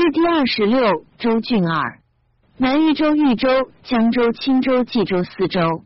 [0.00, 1.98] 至第二十六州郡二。
[2.56, 5.84] 南豫州、豫州、江州、青州、冀州四州。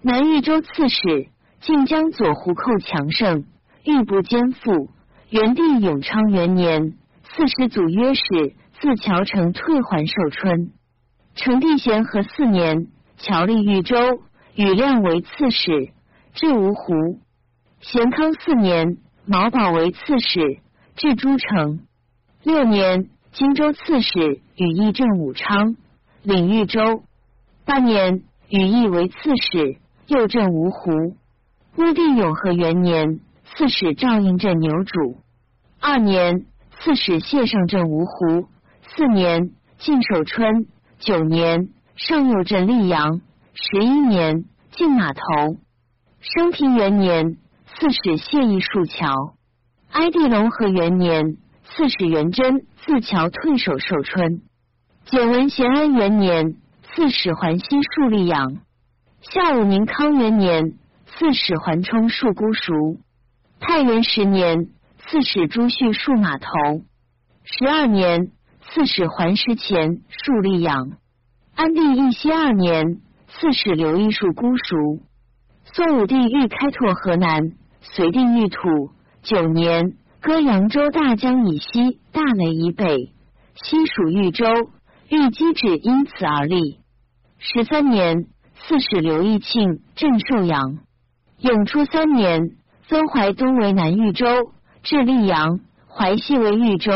[0.00, 1.28] 南豫州刺史，
[1.60, 3.44] 晋江左胡寇强盛，
[3.84, 4.88] 欲不兼附。
[5.28, 8.22] 元帝永昌元年，刺史祖约氏
[8.80, 10.72] 自乔城退还寿春。
[11.34, 12.86] 成帝咸和四年，
[13.18, 13.94] 乔立豫州，
[14.54, 15.90] 羽亮为刺史，
[16.32, 17.20] 至芜湖。
[17.82, 18.96] 咸康四年，
[19.26, 20.60] 毛宝为刺史，
[20.96, 21.80] 至诸城。
[22.42, 25.76] 六年，荆州刺史羽翼镇武昌。
[26.22, 27.04] 领豫州
[27.64, 31.16] 八年，羽翼为刺史，右镇芜湖。
[31.76, 35.16] 乌帝永和元年，刺史赵应镇牛渚。
[35.80, 38.48] 二年，刺史谢上镇芜湖。
[38.82, 40.66] 四年，晋守春。
[40.98, 43.22] 九年，上右镇溧阳。
[43.54, 45.20] 十一年，进码头。
[46.20, 49.34] 升平元年，刺史谢义树桥。
[49.90, 54.40] 哀帝隆和元年，刺史元贞自桥退守寿春。
[55.04, 58.56] 简文咸安元年，刺史桓熙戍溧阳。
[59.20, 62.98] 孝武宁康元年，刺史桓冲戍姑熟。
[63.60, 66.48] 太元十年，刺史朱旭戍码头。
[67.44, 70.92] 十二年，刺史桓石虔戍溧阳。
[71.54, 75.02] 安帝义熙二年，刺史刘义戍姑熟。
[75.64, 78.58] 宋武帝欲开拓河南，隋定域土。
[79.22, 83.14] 九年，割扬州大江以西，大雷以北，
[83.54, 84.44] 西属豫州。
[85.08, 86.78] 豫基址因此而立。
[87.38, 90.78] 十三年，刺史刘义庆镇寿阳。
[91.38, 92.50] 永初三年，
[92.82, 94.26] 分淮东为南豫州，
[94.82, 96.92] 至溧阳；淮西为豫州。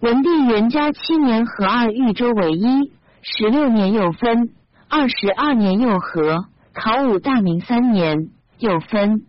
[0.00, 2.92] 文帝元嘉七年，合二豫州为一。
[3.22, 4.50] 十六年又分。
[4.90, 6.44] 二十二年又合。
[6.74, 8.28] 考武大明三年
[8.58, 9.24] 又分。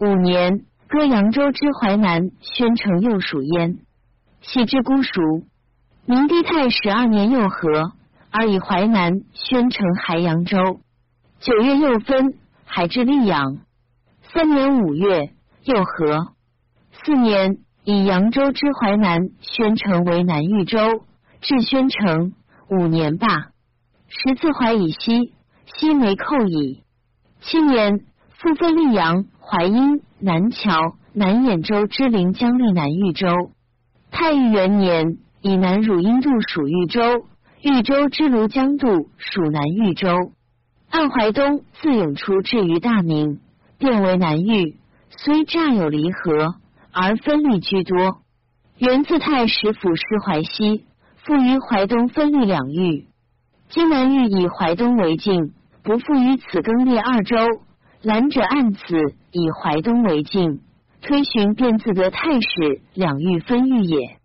[0.00, 3.76] 五年，割扬州之淮南，宣城又属焉。
[4.40, 5.44] 系之姑孰。
[6.06, 7.92] 明帝太十二年又合，
[8.30, 10.80] 而以淮南宣城还扬州。
[11.40, 13.58] 九月又分，海至溧阳。
[14.32, 16.32] 三年五月又合。
[17.04, 21.04] 四年以扬州之淮南宣城为南豫州，
[21.42, 22.32] 至宣城。
[22.70, 23.28] 五年罢。
[24.08, 25.34] 十字淮以西，
[25.66, 26.82] 西梅寇矣。
[27.42, 28.00] 七年
[28.38, 33.28] 复分溧阳、淮阴、南谯、南兖州之临江立南豫州。
[34.10, 35.18] 太裕元年。
[35.40, 37.00] 以南汝阴度属豫州，
[37.62, 40.08] 豫州之庐江渡属南豫州。
[40.90, 43.38] 按淮东自永初至于大明，
[43.78, 44.74] 变为南豫。
[45.16, 46.56] 虽乍有离合，
[46.92, 48.18] 而分立居多。
[48.78, 50.84] 元自太史府师淮西，
[51.24, 53.06] 复于淮东分立两豫。
[53.68, 55.52] 今南豫以淮东为境，
[55.84, 57.36] 不复于此更列二州。
[58.02, 58.80] 兰者按此
[59.30, 60.60] 以淮东为境，
[61.00, 64.18] 推寻便自得太史两域分域也。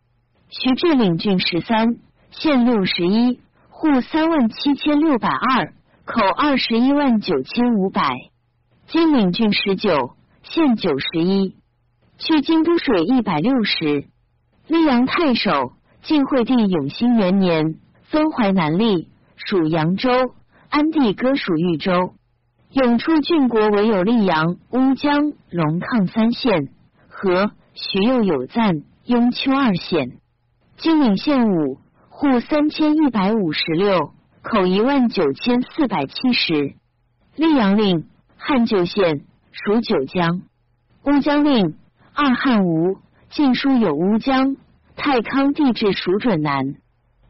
[0.49, 1.97] 徐至领郡十三，
[2.31, 5.73] 县六十一，户三万七千六百二，
[6.05, 8.15] 口二十一万九千五百。
[8.87, 10.11] 金领郡十九，
[10.43, 11.55] 县九十一，
[12.17, 14.05] 去京都水一百六十。
[14.67, 20.09] 溧阳太守，晋惠帝永兴元年，分淮南吏，属扬州。
[20.69, 22.13] 安帝割属豫州。
[22.73, 26.69] 永初郡国唯有溧阳、乌江、龙亢三县，
[27.07, 30.13] 和徐右有赞、雍丘二县。
[30.77, 31.77] 金陵县五
[32.09, 36.73] 户三千一百五十六口一万九千四百七十。
[37.37, 38.07] 溧阳令
[38.37, 40.41] 汉旧县属九江。
[41.05, 41.75] 乌江令
[42.15, 42.97] 二汉吴
[43.29, 44.57] 晋书有乌江。
[44.95, 46.73] 太康地质属准南。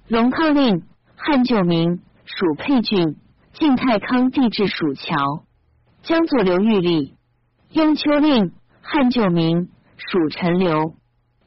[0.08, 0.84] 龙亢令
[1.18, 3.18] 汉旧名属沛郡。
[3.64, 5.46] 晋太康地质属桥。
[6.02, 7.14] 江左刘玉立
[7.72, 8.52] 雍丘令
[8.82, 10.96] 汉旧名属陈留。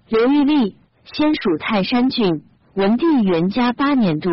[0.09, 0.77] 刘玉立。
[1.05, 2.43] 先属泰山郡，
[2.75, 4.31] 文帝元嘉八年度。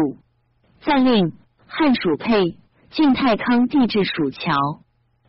[0.82, 1.34] 暂令
[1.68, 2.58] 汉属沛，
[2.90, 4.54] 晋太康帝治属乔。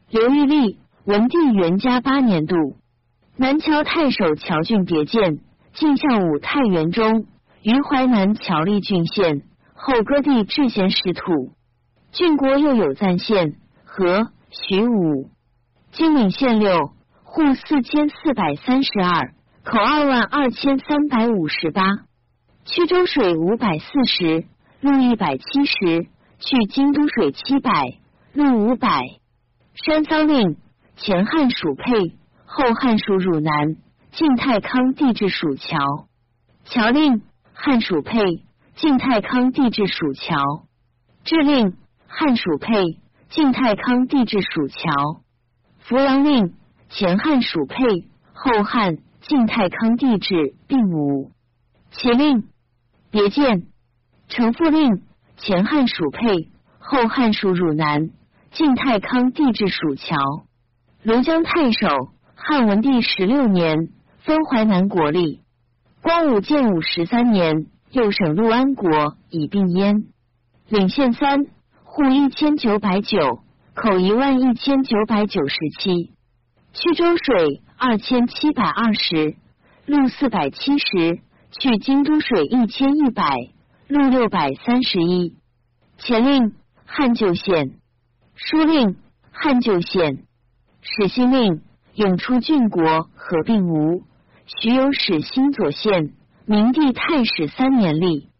[0.08, 2.54] 刘玉立，文帝元嘉八年度。
[3.36, 5.40] 南谯太守乔郡别建，
[5.72, 7.26] 晋孝武太原中，
[7.62, 9.42] 于淮南谯立郡县，
[9.74, 11.50] 后割地至贤使土。
[12.14, 15.30] 郡国又有赞县，和徐武。
[15.90, 16.92] 金陵县六
[17.24, 19.34] 户四千四百三十二。
[19.64, 21.82] 口二万二千三百五十八，
[22.66, 24.44] 曲州水五百四十，
[24.80, 26.06] 路一百七十，
[26.38, 27.98] 去京都水七百，
[28.32, 29.02] 路五百。
[29.74, 30.56] 山桑令
[30.96, 33.76] 前汉属沛，后汉属汝南，
[34.12, 35.78] 晋太康地质属乔。
[36.64, 37.22] 乔令
[37.54, 38.44] 汉属沛，
[38.76, 40.66] 晋太康地质属乔。
[41.24, 41.74] 制令
[42.16, 45.20] 汉属沛，晋太康地质蜀桥。
[45.80, 46.54] 扶阳令
[46.88, 48.98] 前汉属沛，后汉。
[49.22, 51.30] 晋太康帝制并无。
[51.90, 52.44] 其令
[53.10, 53.62] 别见。
[54.28, 55.02] 承父令，
[55.38, 58.10] 前汉属沛，后汉属汝南，
[58.52, 60.16] 晋太康帝制蜀桥。
[61.02, 61.88] 庐江太守，
[62.36, 63.88] 汉文帝十六年
[64.20, 65.40] 封淮南国立。
[66.02, 70.04] 光武建武十三年，右省陆安国以并焉。
[70.68, 71.46] 领县三，
[71.96, 76.10] 户一千九百九，口一万一千九百九十七。
[76.72, 79.36] 去州水二千七百二十，
[79.86, 81.20] 路四百七十。
[81.52, 83.36] 去京都水一千一百，
[83.86, 85.36] 路六百三十一。
[85.98, 86.54] 前令
[86.84, 87.76] 汉旧县，
[88.34, 88.96] 书令
[89.30, 90.24] 汉旧县。
[90.80, 91.62] 始兴令
[91.94, 94.02] 永出郡国合并吴，
[94.46, 96.12] 徐有始兴左县，
[96.44, 98.30] 明帝太史三年立。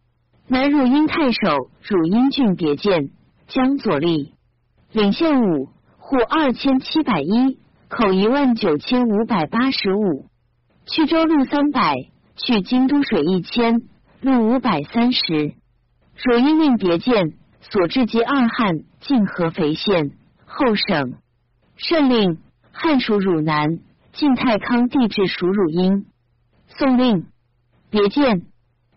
[0.48, 3.10] 南汝阴太守汝阴郡别县，
[3.46, 4.32] 江左吏，
[4.93, 5.69] 领县五，
[5.99, 7.58] 户二千七百一，
[7.88, 10.26] 口一万九千五百八十五。
[10.87, 11.94] 去州路三百，
[12.37, 13.82] 去京都水一千，
[14.20, 15.55] 路五百三十。
[16.17, 20.12] 汝阴令别县，所至及二汉晋合肥县
[20.47, 21.14] 后省。
[21.76, 22.38] 圣令
[22.73, 23.81] 汉属汝南，
[24.12, 26.06] 晋太康帝制属汝阴。
[26.69, 27.26] 宋令
[27.90, 28.47] 别县，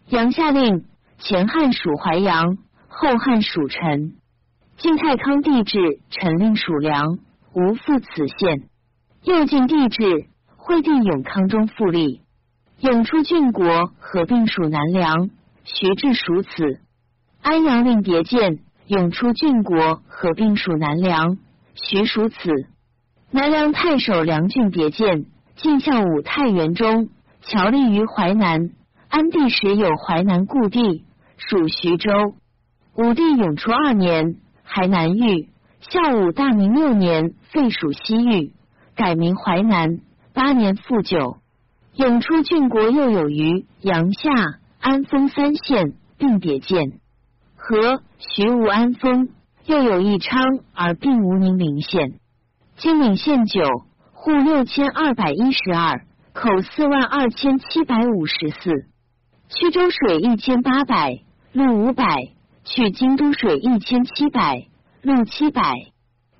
[0.10, 0.86] 阳下令
[1.20, 2.58] 前汉属淮阳，
[2.88, 4.17] 后汉属陈。
[4.78, 5.80] 晋太康帝制
[6.12, 7.18] 陈令属梁，
[7.54, 8.70] 无复此县。
[9.24, 12.22] 右晋帝制惠帝永康中复立，
[12.80, 15.32] 永出郡国合并属南梁，
[15.64, 16.80] 徐志属此。
[17.42, 21.40] 安阳令别建，永出郡国合并属南梁。
[21.74, 22.38] 徐属此，
[23.32, 25.26] 南梁太守梁郡别建，
[25.56, 27.10] 晋孝武太原中，
[27.42, 28.70] 侨立于淮南。
[29.10, 31.04] 安帝时有淮南故地，
[31.38, 32.12] 属徐州。
[32.96, 34.36] 武帝永初二年，
[34.68, 35.50] 还南域。
[35.80, 38.52] 孝武大明六年，废属西域，
[38.96, 40.00] 改名淮南。
[40.34, 41.38] 八年复九。
[41.96, 44.30] 永初郡国又有余阳夏、
[44.80, 47.00] 安丰三县，并别建。
[47.56, 49.30] 和徐吴安丰。
[49.66, 50.42] 又有义昌，
[50.74, 52.20] 而并无宁陵县。
[52.78, 53.64] 金陵县九，
[54.14, 58.86] 户六千二百一十二，口四万二千七百五十四。
[59.50, 61.20] 曲州水一千八百，
[61.52, 62.37] 路五百。
[62.70, 64.68] 去京都水一千七百，
[65.02, 65.74] 路七百。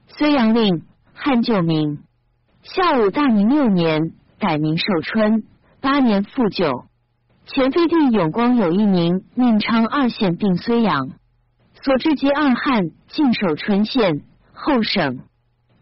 [0.10, 0.84] 睢阳令
[1.14, 2.00] 汉旧名。
[2.64, 5.44] 孝武大明六年改名寿春，
[5.80, 6.86] 八年复旧。
[7.46, 11.12] 前废帝永光有一名宁昌二县并睢阳。
[11.82, 14.22] 所至及二汉晋守春县
[14.52, 15.20] 后省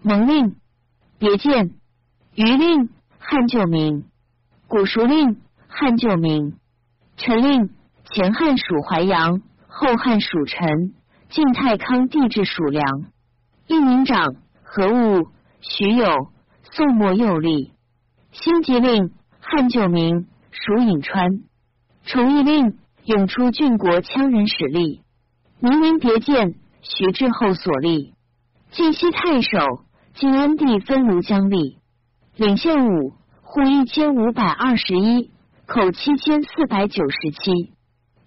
[0.04, 0.56] 蒙令
[1.18, 1.72] 别见
[2.36, 4.06] 余令汉旧名
[4.68, 6.58] 古熟令汉旧名
[7.18, 7.70] 陈令
[8.12, 9.42] 前汉属淮阳
[9.78, 10.94] 后汉属陈
[11.28, 12.82] 晋太康帝制属梁
[13.68, 15.28] 一名长何物
[15.60, 16.30] 徐有
[16.72, 17.74] 宋末又立。
[18.32, 19.12] 新吉令
[19.42, 21.42] 汉旧名属颍川。
[22.06, 25.02] 崇义令永出郡国羌人使吏。
[25.60, 28.14] 明明别见徐志后所立，
[28.72, 29.60] 晋西太守
[30.14, 31.80] 晋安帝分庐江吏，
[32.38, 33.12] 领县五，
[33.42, 35.32] 户一千五百二十一，
[35.66, 37.74] 口七千四百九十七。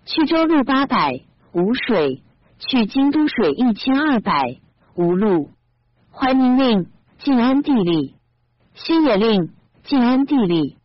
[0.05, 1.21] 去州路八百，
[1.53, 2.23] 无水；
[2.59, 4.59] 去京都水一千二百，
[4.95, 5.51] 无路。
[6.13, 6.87] 怀宁令
[7.19, 8.17] 晋安地利，
[8.75, 9.51] 新野令
[9.85, 10.77] 晋安地利，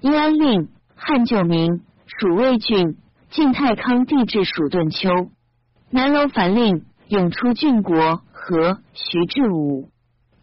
[0.00, 2.96] 阴安令汉旧名蜀魏郡，
[3.30, 5.08] 晋太康帝制属顿丘。
[5.90, 9.88] 南楼樊令永出郡国和徐志武，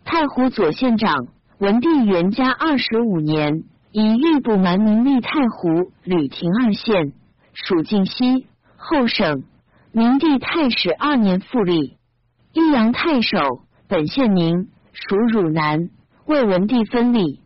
[0.03, 1.27] 太湖左县长。
[1.59, 7.13] 文帝元嘉二十五年，以吏部蛮民立太湖、吕亭二县，
[7.53, 9.43] 属晋西后省。
[9.93, 11.97] 明帝太史二年复立。
[12.53, 13.37] 益阳太守，
[13.87, 15.89] 本县名，属汝南。
[16.25, 17.41] 魏文帝分立，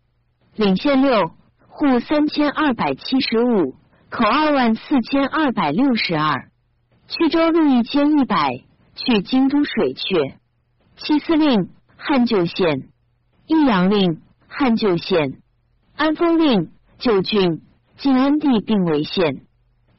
[0.56, 1.32] 领县六，
[1.68, 3.76] 户三千二百七十五，
[4.10, 6.50] 口二万四千二百六十二。
[7.08, 8.52] 去州路一千一百，
[8.96, 10.34] 去京都水阙。
[10.98, 12.90] 七司令汉旧县，
[13.48, 15.40] 益阳令汉旧县，
[15.96, 17.62] 安丰令旧郡，
[17.98, 19.46] 晋安帝并为县。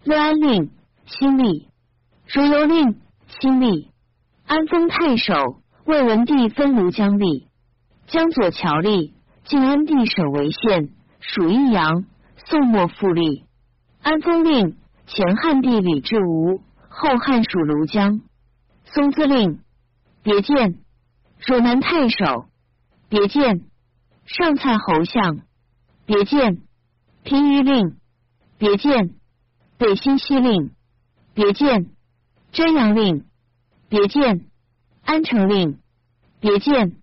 [0.04, 0.70] 乐安令
[1.06, 1.68] 新立，
[2.26, 3.00] 如游令
[3.40, 3.90] 新立。
[4.46, 7.46] 安丰太守魏文帝分庐江吏，
[8.06, 9.12] 江左侨吏，
[9.44, 10.90] 晋安帝省为县，
[11.20, 12.04] 属益阳。
[12.48, 13.44] 宋末复立。
[14.02, 16.60] 安丰令前汉帝李治吴。
[16.88, 18.22] 后汉属庐江，
[18.84, 19.60] 松滋令
[20.22, 20.78] 别见，
[21.46, 22.46] 汝南太守
[23.10, 23.64] 别见，
[24.24, 25.40] 上蔡侯相
[26.06, 26.62] 别见，
[27.22, 27.98] 平舆令
[28.56, 29.14] 别见，
[29.76, 30.70] 北新西令
[31.34, 31.90] 别见，
[32.56, 33.26] 真阳令
[33.90, 34.46] 别见，
[35.04, 35.78] 安城令
[36.40, 36.96] 别见，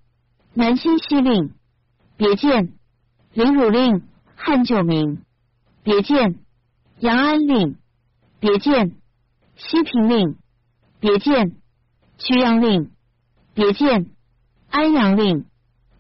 [0.56, 1.54] 南新西令
[2.18, 2.74] 别见，
[3.34, 4.02] 临汝令
[4.36, 5.24] 汉旧名
[5.84, 6.40] 别见，
[6.98, 7.78] 阳安令
[8.40, 8.96] 别见
[9.56, 10.38] 西平令，
[11.00, 11.56] 别见
[12.18, 12.90] 曲阳令，
[13.54, 14.10] 别见
[14.72, 15.46] 安阳令，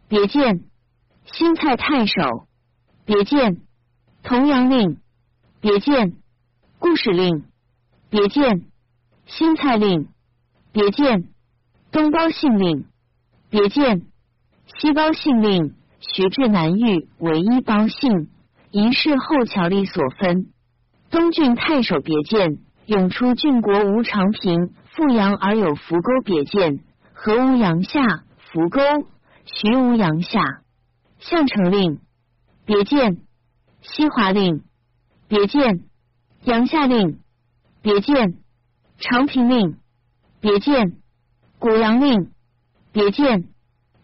[0.07, 0.63] 别见
[1.31, 2.47] 新蔡太守，
[3.05, 3.61] 别见
[4.23, 4.97] 同阳令，
[5.61, 6.15] 别见
[6.79, 7.45] 故事令，
[8.09, 8.65] 别见
[9.25, 10.07] 新蔡令，
[10.71, 11.29] 别见
[11.91, 12.85] 东高信令，
[13.49, 14.03] 别见
[14.79, 15.75] 西高信令。
[16.05, 18.29] 徐至南域为一包信，
[18.71, 20.51] 一是后乔立所分。
[21.09, 26.81] 东郡太守别见，永出郡国无长平，富阳而有扶沟别见，
[27.13, 28.81] 何无阳下扶沟？
[29.45, 30.41] 徐无阳下。
[31.19, 32.01] 项城令
[32.65, 33.21] 别见，
[33.81, 34.61] 西华令
[35.29, 35.85] 别见，
[36.43, 37.21] 阳下令
[37.81, 38.39] 别见，
[39.03, 39.79] 长平令
[40.39, 40.95] 别见，
[41.59, 42.31] 古阳令
[42.93, 43.49] 别见，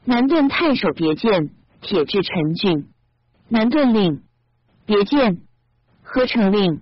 [0.04, 1.52] 南顿太守别见。
[1.82, 2.90] 铁制陈郡，
[3.48, 4.22] 南顿令
[4.86, 5.42] 别见，
[6.04, 6.82] 合成令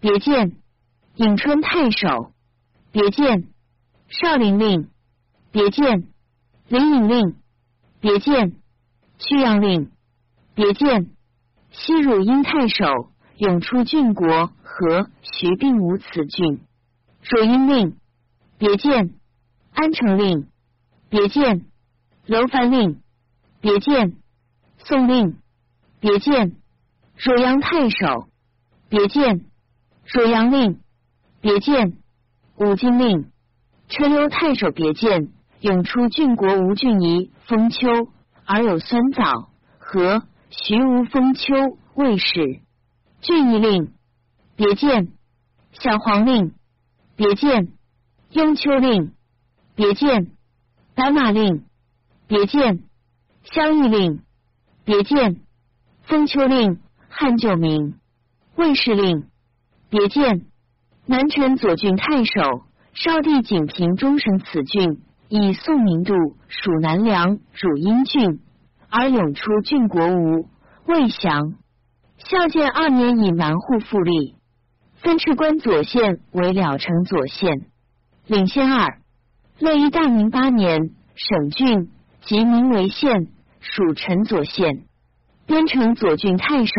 [0.00, 0.56] 别见，
[1.16, 2.32] 颍春太守
[2.90, 3.44] 别见，
[4.08, 4.90] 少陵令
[5.52, 6.08] 别见，
[6.66, 7.36] 灵隐令
[8.00, 8.56] 别见，
[9.18, 9.92] 曲阳令
[10.56, 11.12] 别见，
[11.70, 16.60] 西汝阴太守永出郡国和徐并无此郡，
[17.26, 17.96] 汝阴令
[18.58, 19.14] 别见，
[19.72, 20.46] 安城令
[21.08, 21.64] 别见，
[22.26, 23.00] 楼烦令
[23.60, 24.16] 别见。
[24.76, 25.38] 宋令
[26.00, 26.56] 别见，
[27.16, 28.28] 汝阳太守
[28.90, 29.46] 别见，
[30.04, 30.80] 汝阳令
[31.40, 31.96] 别见，
[32.56, 33.30] 武金令
[33.88, 37.88] 陈留太守别见，永出郡国无郡夷封丘，
[38.44, 41.54] 而有酸枣和徐无封丘
[41.94, 42.60] 卫士。
[43.22, 43.94] 郡夷令
[44.56, 45.12] 别见，
[45.72, 46.52] 小黄令
[47.16, 47.68] 别见，
[48.30, 49.12] 雍丘令
[49.74, 50.32] 别见，
[50.94, 51.64] 白马令
[52.26, 52.84] 别见，
[53.44, 54.22] 萧义令。
[54.86, 55.40] 别见，
[56.02, 56.78] 封丘令
[57.08, 57.94] 汉旧名，
[58.54, 59.28] 魏氏令
[59.88, 60.44] 别见，
[61.06, 66.12] 南陈左郡太守少帝景平终生此郡，以宋明度
[66.48, 68.40] 属南梁汝阴郡，
[68.90, 70.48] 而永出郡国吴
[70.84, 71.54] 魏降。
[72.18, 74.34] 孝建二年以蛮户复立，
[75.04, 77.66] 分敕关左县为了城左县，
[78.26, 79.00] 领县二。
[79.58, 80.80] 乐于大明八年，
[81.14, 81.90] 省郡
[82.22, 83.28] 即名为县。
[83.60, 84.84] 属陈左县，
[85.46, 86.72] 边城左郡太守。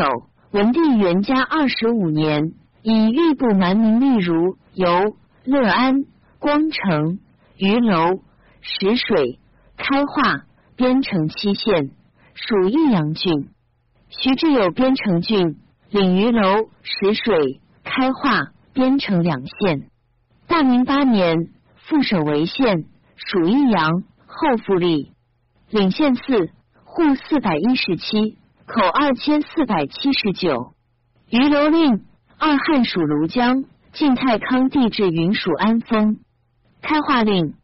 [0.51, 2.53] 文帝元嘉二十五年，
[2.83, 6.03] 以吏部蛮民例如由乐安、
[6.37, 7.19] 光城、
[7.57, 8.21] 余楼、
[8.61, 9.39] 石水、
[9.77, 11.91] 开化边城七县，
[12.33, 13.49] 属益阳郡。
[14.09, 15.57] 徐志有边城郡，
[15.89, 19.89] 领余楼、石水、开化边城两县。
[20.47, 21.37] 大明八年，
[21.75, 22.83] 复省为县，
[23.15, 25.13] 属益阳，后复立，
[25.69, 26.49] 领县四。
[26.87, 30.73] 户四百一十七，口二千四百七十九。
[31.29, 32.05] 余楼令
[32.37, 36.19] 二汉属庐江，晋太康帝至云属安丰。
[36.81, 37.55] 开化令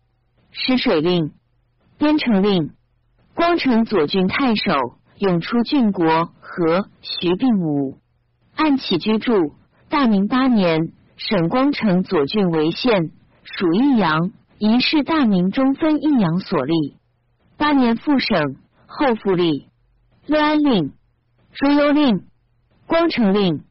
[0.51, 1.31] 石水令
[1.97, 2.71] 边城令
[3.33, 4.73] 光城左郡太守，
[5.17, 7.99] 永出郡国和徐并武。
[8.55, 9.53] 按起居住，
[9.91, 13.11] 大明八年，省光城左郡为县，
[13.43, 16.95] 属益阳，一是大明中分益阳所立。
[17.57, 18.55] 八年复省。
[18.93, 19.69] 后复立
[20.27, 20.91] 乐安令、
[21.53, 22.25] 朱幽令、
[22.87, 23.63] 光城令，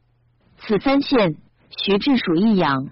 [0.57, 1.35] 此三县
[1.69, 2.89] 徐志属益阳。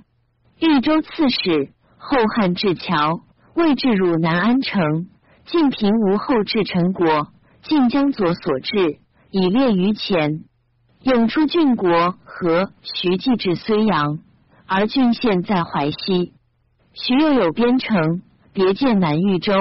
[0.59, 3.21] 豫州刺史后汉至桥，
[3.55, 5.07] 魏至汝南安城。
[5.47, 7.29] 晋平吴后至陈国，
[7.63, 8.99] 晋江左所至，
[9.31, 10.43] 以列于前。
[11.03, 14.19] 永出郡国和徐继至睢阳，
[14.67, 16.33] 而郡县在淮西。
[16.91, 19.53] 徐又有边城，别建南豫州。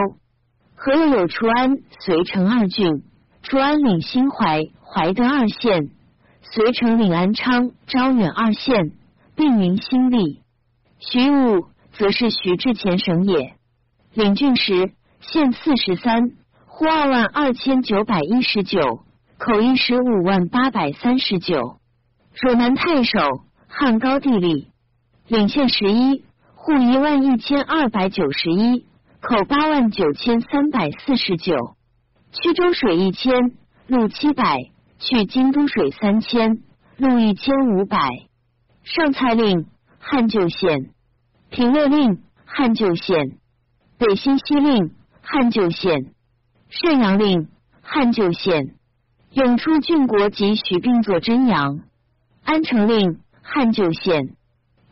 [0.75, 3.05] 何又有除安、随城二郡，
[3.43, 5.91] 除安领新淮、怀德二县，
[6.43, 8.91] 随城领安昌、招远二县，
[9.37, 10.43] 并云新立。
[10.99, 13.55] 徐武则是徐至前省也。
[14.13, 14.91] 领郡时，
[15.21, 16.33] 县四十三，
[16.67, 19.05] 户二万二千九百一十九，
[19.39, 21.79] 口一十五万八百三十九。
[22.41, 23.21] 汝南太守
[23.69, 24.73] 汉高帝立，
[25.29, 28.85] 领县十一，户一万一千二百九十一。
[29.21, 31.77] 口八万九千三百四十九，
[32.33, 33.53] 曲州水一千，
[33.87, 36.59] 路七百；去京都水三千，
[36.97, 38.11] 路一千五百。
[38.83, 39.67] 上蔡令。
[40.01, 40.91] 汉旧县，
[41.51, 42.23] 平乐令。
[42.45, 43.39] 汉旧县，
[43.99, 44.91] 北新西令。
[45.23, 46.13] 汉旧县，
[46.71, 47.49] 沈阳令。
[47.83, 48.75] 汉旧县，
[49.33, 51.81] 永出郡国及许并作真阳。
[52.45, 54.37] 安城令汉旧县，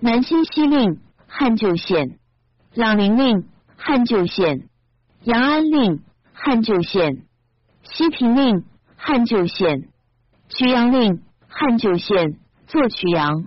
[0.01, 2.19] 南新西令汉旧县，
[2.75, 3.49] 朗陵令。
[3.79, 4.69] 汉旧县，
[5.23, 6.03] 阳安令
[6.33, 7.25] 汉旧县，
[7.85, 8.65] 西平令
[8.97, 9.91] 汉旧县，
[10.49, 13.45] 曲阳令汉旧县，作曲阳，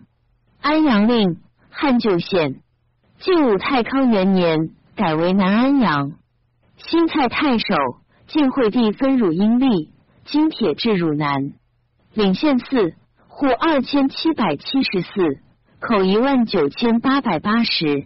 [0.62, 1.42] 安阳令
[1.72, 2.62] 汉旧县。
[3.20, 6.14] 晋武太康元年改为南安阳。
[6.78, 7.76] 新蔡太守
[8.28, 9.90] 晋惠帝分汝阴历，
[10.32, 11.54] 金铁至汝南。
[12.14, 12.94] 领县四
[13.28, 15.40] 户二千七百七十四，
[15.80, 18.06] 口一万九千八百八十。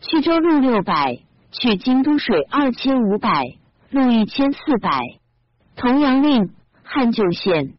[0.00, 1.18] 去州路六百，
[1.50, 3.44] 去京都水二千五百，
[3.90, 5.00] 路一千四百。
[5.76, 7.74] 同阳令汉旧县。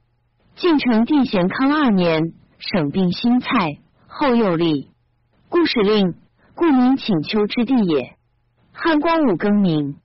[0.56, 4.90] 晋成帝咸康二年，省并新蔡，后又立
[5.50, 6.14] 故使令，
[6.54, 8.16] 故名请求之地也。
[8.74, 9.96] 汉光武更名。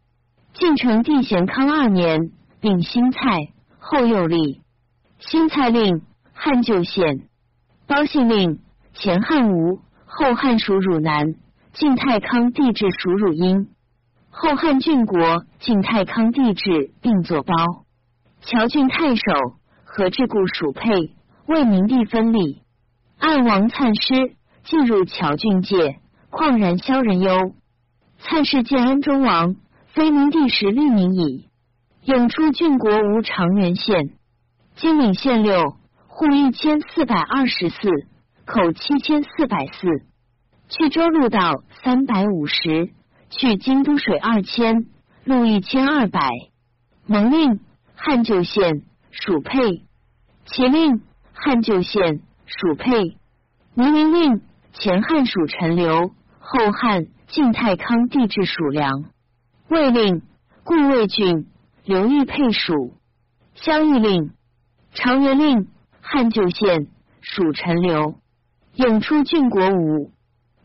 [0.54, 2.30] 晋成帝咸康二年，
[2.60, 3.48] 并新蔡，
[3.88, 4.62] 后又立
[5.20, 6.02] 新蔡令，
[6.32, 7.28] 汉旧县。
[7.86, 8.58] 包信令，
[8.94, 11.36] 前汉吴，后汉属汝南。
[11.72, 13.68] 晋太康帝制属汝阴。
[14.28, 17.54] 后汉郡国晋太康帝制并作包。
[18.40, 19.22] 乔郡太守。
[19.84, 21.14] 和治故属配，
[21.46, 22.62] 为明帝分立。
[23.18, 26.00] 按王粲师进入乔郡界，
[26.30, 27.54] 旷然萧人忧。
[28.20, 31.45] 粲氏建安中王，非明帝时立名矣。
[32.06, 34.10] 永出郡国无长垣县，
[34.76, 37.90] 金陵县六户一千四百二十四，
[38.44, 39.88] 口七千四百四。
[40.68, 42.92] 去州路道三百五十，
[43.30, 44.86] 去京都水二千，
[45.24, 46.30] 路一千二百。
[47.06, 47.58] 蒙令
[47.96, 49.82] 汉旧县属沛。
[50.44, 53.16] 其令汉旧县属沛，
[53.74, 54.42] 宁陵令
[54.74, 59.06] 前汉属陈留，后汉晋太康帝制属梁。
[59.68, 60.22] 魏令
[60.62, 61.48] 故魏郡
[61.86, 62.94] 刘裕配属。
[63.54, 64.32] 襄邑令
[64.92, 65.68] 长元令
[66.00, 66.88] 汉旧县
[67.20, 68.16] 属陈留。
[68.74, 70.10] 永出郡国五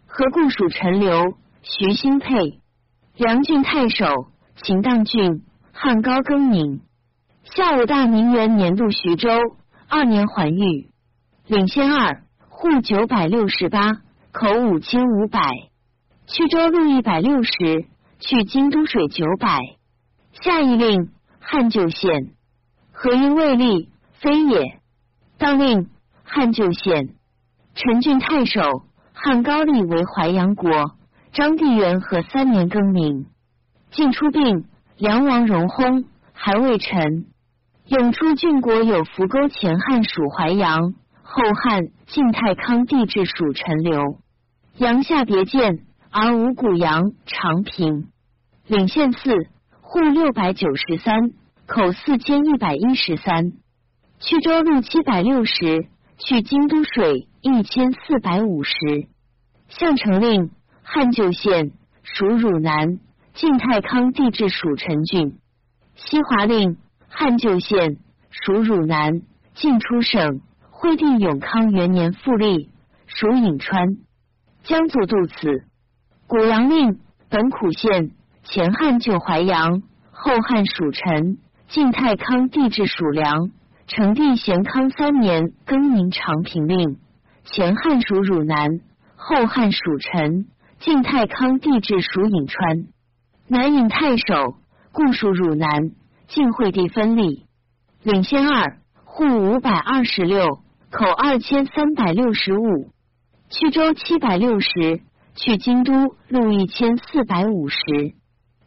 [0.08, 1.38] 何故属陈留？
[1.62, 2.60] 徐兴沛。
[3.16, 4.32] 梁郡太守
[4.64, 6.82] 秦荡郡汉高更名。
[7.44, 9.30] 下五大明元年度徐州。
[9.88, 10.90] 二年还狱，
[11.48, 14.02] 领先二户九百六十八，
[14.32, 15.42] 口五千五百。
[16.28, 17.52] 去州路一百六十，
[18.20, 19.60] 去京都水九百。
[20.34, 22.32] 下一令汉旧县，
[22.92, 23.90] 何因未立？
[24.14, 24.80] 非也。
[25.38, 25.90] 当令
[26.24, 27.16] 汉旧县。
[27.74, 28.62] 陈郡太守
[29.14, 30.70] 汉高丽为淮阳国，
[31.32, 33.26] 张帝元和三年更名。
[33.92, 34.66] 晋出病，
[34.98, 37.26] 梁王荣薨，还未陈。
[37.88, 44.20] 永初郡国有扶沟前汉属淮阳，后汉晋太康帝制属陈留。
[44.78, 48.10] 阳下别建，而无古阳长平。
[48.68, 49.48] 领县四
[49.94, 51.34] 户六百九十三，
[51.68, 53.52] 口四千一百一十三。
[54.22, 55.86] 去州路七百六十，
[56.18, 58.72] 去京都水一千四百五十。
[59.68, 60.50] 项城令
[60.82, 61.74] 汉旧县
[62.04, 63.00] 属汝南，
[63.34, 65.38] 晋太康帝制属陈郡。
[65.96, 66.78] 西华令。
[67.10, 67.98] 汉旧县
[68.30, 69.22] 属汝南，
[69.56, 70.40] 晋出省。
[70.70, 72.70] 惠帝永康元年复立，
[73.08, 73.98] 属颍川。
[74.64, 75.66] 江左渡此。
[76.28, 76.98] 古阳令
[77.30, 78.12] 本苦县，
[78.44, 81.38] 前汉旧淮阳，后汉属陈。
[81.70, 83.52] 晋太康帝制属梁。
[83.88, 86.98] 成帝咸康三年更名长平令，
[87.44, 88.80] 前汉属汝南，
[89.16, 90.46] 后汉属陈。
[90.80, 92.88] 晋太康帝制属颍川。
[93.48, 94.56] 南颍太守，
[94.92, 95.92] 故属汝南。
[96.28, 97.46] 晋惠帝分立，
[98.04, 102.92] 领先二户五百二十六，口二千三百六十五，
[103.50, 105.02] 去州七百六十，
[105.36, 107.78] 去京都路一千四百五十。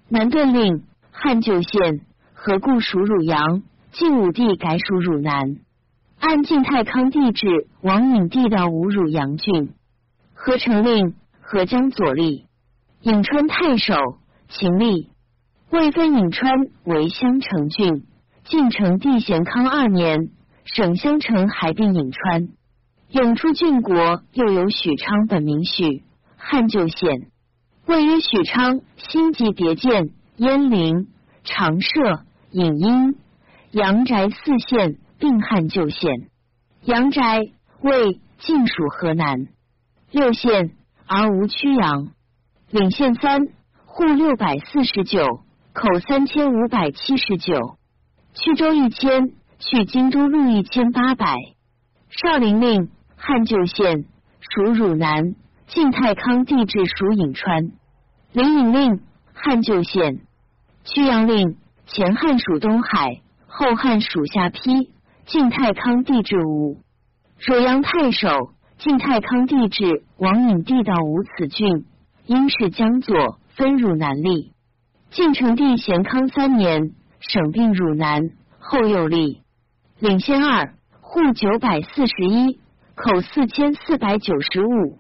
[0.09, 2.01] 南顿令汉旧县，
[2.35, 3.63] 何故属汝阳？
[3.93, 5.57] 晋武帝改属汝南。
[6.19, 9.71] 按晋太康帝制，王允帝道无汝阳郡。
[10.35, 12.45] 何成令何江左立，
[13.03, 13.95] 颍川太守
[14.49, 15.09] 秦立。
[15.71, 16.53] 未分颍川
[16.85, 18.05] 为襄城郡，
[18.45, 20.29] 晋成帝咸康二年，
[20.65, 22.49] 省襄城还并颍川。
[23.11, 26.03] 永出郡国又有许昌本名许，
[26.37, 27.31] 汉旧县。
[27.87, 31.09] 位于许昌，新集别建，鄢陵、
[31.45, 33.17] 长社、颍阴、
[33.73, 36.11] 阳宅四县并汉旧县。
[36.85, 37.41] 阳宅
[37.81, 39.47] 为晋属河南
[40.11, 40.73] 六县，
[41.07, 42.09] 而无曲阳。
[42.71, 43.49] 领县三
[43.87, 45.45] 户六百四十九。
[45.75, 47.77] 口三千五百七十九，
[48.33, 51.37] 曲州一千，去京都路一千八百。
[52.11, 54.05] 少陵令汉旧县
[54.39, 55.35] 属汝南，
[55.67, 57.73] 晋太康帝制属颍川。
[58.33, 59.01] 灵隐令
[59.33, 60.21] 汉旧县。
[60.85, 64.91] 曲阳令前汉属东海，后汉属下邳，
[65.27, 66.79] 晋太康帝制吴。
[67.39, 68.29] 汝阳太守
[68.79, 71.87] 晋太康帝制王隐帝道无此郡，
[72.27, 74.53] 因是江左分汝南立。
[75.11, 78.23] 晋成帝咸康三年，省并汝南，
[78.59, 79.43] 后又立
[79.99, 82.61] 领先二户九百四十一，
[82.95, 84.99] 口四千四百九十五。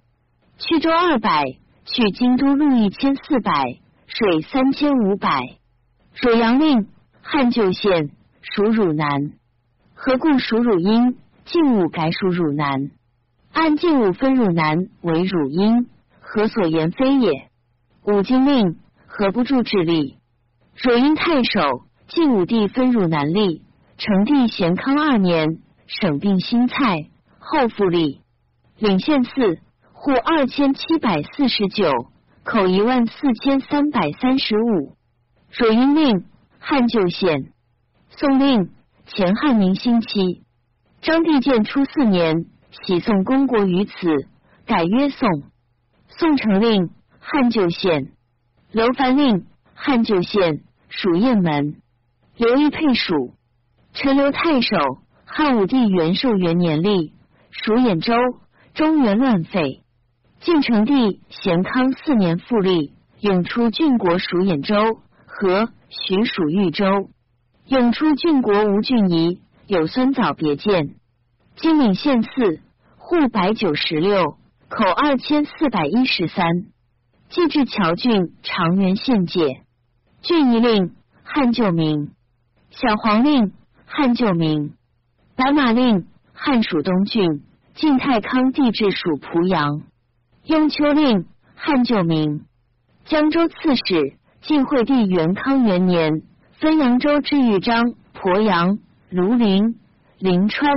[0.58, 1.44] 去州二百，
[1.84, 5.40] 去京都路一千四百，水三千五百。
[6.20, 6.86] 汝阳令，
[7.22, 9.32] 汉旧县，属汝南。
[9.94, 11.16] 何故属汝阴？
[11.44, 12.90] 晋武改属汝南。
[13.52, 15.88] 按晋武分汝南为汝阴，
[16.20, 17.50] 何所言非也？
[18.04, 20.18] 武经令，何不助治力？
[20.76, 23.62] 汝阴太守，晋武帝分汝南立。
[23.98, 28.20] 成帝咸康二年，省并新蔡，后复立。
[28.78, 29.58] 领县四
[30.04, 31.90] 户二千七百四十九，
[32.42, 34.98] 口一万四千三百三十五。
[35.50, 36.26] 汝阴令，
[36.58, 37.52] 汉旧县。
[38.10, 38.68] 宋令，
[39.06, 40.42] 前汉明兴期。
[41.00, 42.44] 张帝建初四年，
[42.84, 43.92] 喜宋公国于此，
[44.66, 45.26] 改曰宋。
[46.08, 48.12] 宋成令，汉旧县。
[48.72, 51.76] 刘凡令，汉旧县，属雁门。
[52.36, 53.32] 刘义配属。
[53.94, 54.76] 陈留太守，
[55.24, 57.14] 汉武帝元寿元年立，
[57.50, 58.12] 属兖州。
[58.74, 59.80] 中原乱废。
[60.44, 66.84] 晋成帝咸康四年复立，永出郡国属兖州，和徐属豫州。
[67.66, 70.96] 永出郡国吴郡夷，有孙早别建。
[71.56, 72.60] 金岭县四
[72.98, 74.36] 户百九十六，
[74.68, 76.46] 口二千四百一十三。
[77.30, 79.62] 继至谯郡长垣县界。
[80.20, 82.10] 郡夷令，汉旧名。
[82.68, 83.52] 小黄令。
[83.86, 84.74] 汉旧名，
[85.36, 89.82] 白马令，汉属东郡，晋太康帝制属濮阳。
[90.46, 92.44] 雍丘令，汉旧名。
[93.06, 96.22] 江州刺史，晋惠帝元康元年，
[96.60, 98.78] 分扬州之豫章、鄱阳、
[99.10, 99.76] 庐陵、
[100.18, 100.70] 临川、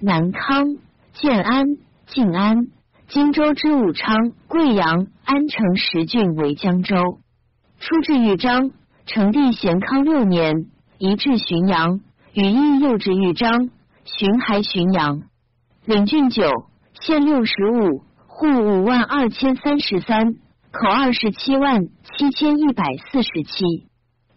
[0.00, 0.76] 南康、
[1.12, 1.66] 建安、
[2.06, 2.66] 晋安、
[3.06, 6.96] 荆州之武昌、贵阳、安城十郡为江州。
[7.78, 8.72] 初至豫章，
[9.06, 10.66] 成帝咸康六年，
[10.98, 12.00] 移至浔阳。
[12.32, 13.70] 羽翼又至豫章，
[14.04, 15.22] 巡还浔阳，
[15.84, 16.50] 领郡九，
[17.00, 18.02] 县六十五，
[18.38, 20.34] 户五万二千三十三，
[20.70, 21.86] 口二十七万
[22.18, 23.88] 七千一百四十七。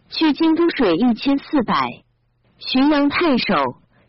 [0.08, 1.74] 去京都水一千四百。
[2.58, 3.54] 浔阳太守，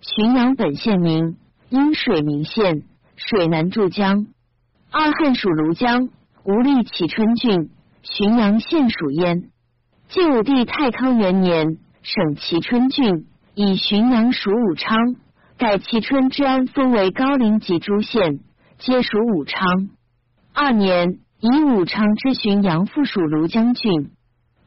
[0.01, 1.35] 浔阳本县名，
[1.67, 2.83] 因水名县，
[3.17, 4.27] 水南注江。
[4.91, 6.07] 二汉属庐江，
[6.45, 7.69] 吴立启春郡，
[8.01, 9.49] 浔阳县属焉。
[10.07, 11.67] 晋武帝太康元年，
[12.01, 13.25] 省蕲春郡。
[13.55, 15.17] 以浔阳属武昌，
[15.57, 18.39] 改蕲春之安封为高陵及诸县，
[18.81, 19.61] 皆属武昌。
[20.53, 24.09] 二年，以武昌之浔阳附属庐江郡。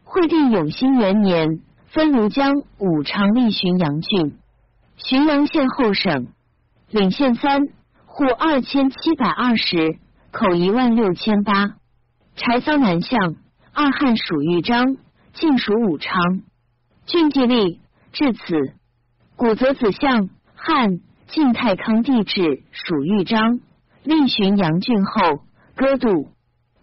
[0.04, 4.38] 惠帝永兴元年，分庐江、武昌立浔阳郡，
[4.96, 6.28] 浔阳县后省。
[6.90, 7.62] 领县三
[8.06, 9.98] 户二千七百二十，
[10.30, 11.74] 口一万六千八。
[12.36, 13.18] 柴桑南向，
[13.72, 14.96] 二汉属豫章，
[15.32, 16.14] 晋属武昌。
[17.04, 17.80] 郡既立。
[18.12, 18.74] 至此，
[19.34, 23.58] 古则子相汉晋太康帝制属豫章，
[24.04, 25.40] 立浔阳郡后，
[25.74, 26.28] 割度。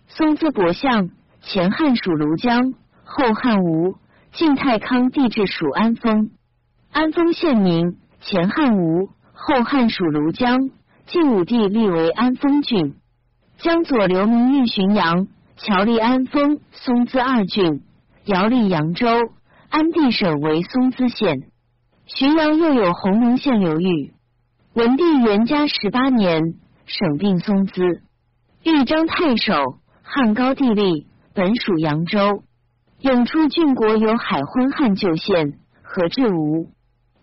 [0.07, 1.09] 松滋伯相
[1.41, 2.73] 前汉属庐江，
[3.05, 3.95] 后汉吴
[4.33, 6.31] 晋太康帝制属安丰，
[6.91, 10.71] 安丰县名前汉吴，后汉属庐江，
[11.05, 12.95] 晋武帝立为安丰郡。
[13.59, 17.83] 江左流名豫浔阳，侨立安丰、松滋二郡，
[18.25, 19.07] 遥立扬州。
[19.69, 21.43] 安地省为松滋县，
[22.05, 24.11] 浔阳又有弘农县流域。
[24.73, 26.55] 文帝元嘉十八年，
[26.91, 28.01] 省并松滋。
[28.63, 29.53] 豫章太守，
[30.03, 32.43] 汉高帝立，本属扬州。
[32.99, 36.69] 永出郡国有海昏汉旧县，何至吴。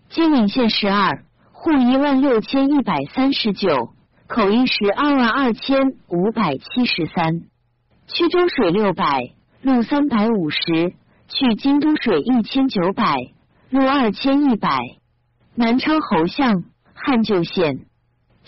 [0.09, 3.93] 金陵县十二户一万六千一百三十九，
[4.27, 7.41] 口一十二万二千五百七十三。
[8.07, 10.95] 曲州水六百，路三百五十。
[11.27, 13.15] 去京都水一千九百，
[13.69, 14.79] 路二千一百。
[15.53, 16.63] 南昌侯相，
[16.95, 17.85] 汉旧县。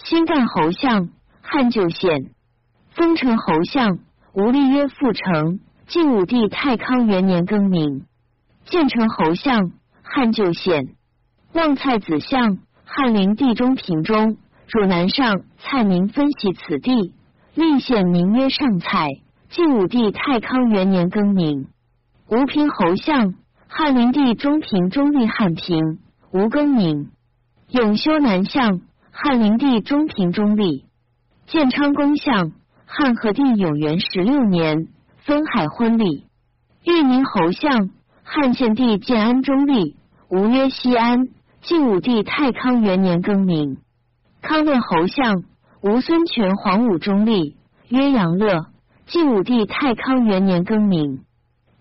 [0.04, 1.10] 新干侯相，
[1.42, 2.32] 汉旧县。
[2.90, 4.00] 丰城侯相，
[4.34, 5.60] 吴立曰复城。
[5.88, 8.06] 晋武帝太康元年更名。
[8.66, 10.96] 建成侯相，汉旧县。
[11.54, 14.38] 望蔡子相，汉灵帝中平中。
[14.68, 17.14] 汝南上蔡明分析此地，
[17.56, 19.10] 立县名曰上蔡。
[19.50, 21.68] 晋武帝太康元年更名。
[22.28, 23.36] 吴平侯相，
[23.68, 26.00] 汉灵帝中平中立汉平，
[26.32, 27.12] 吴更名。
[27.70, 30.86] 永修南相，汉灵帝中平中立。
[31.46, 32.54] 建昌公相，
[32.86, 34.88] 汉和帝永元十六年，
[35.26, 36.26] 分海婚礼。
[36.86, 37.90] 豫宁侯相，
[38.24, 39.96] 汉献帝建安中立，
[40.30, 41.28] 吴曰西安。
[41.62, 43.78] 晋武帝太康元年更名。
[44.42, 45.44] 康乐侯相，
[45.84, 47.56] 吴孙权皇武中立，
[47.90, 48.66] 曰杨乐。
[49.06, 51.24] 晋武帝太康元年更名。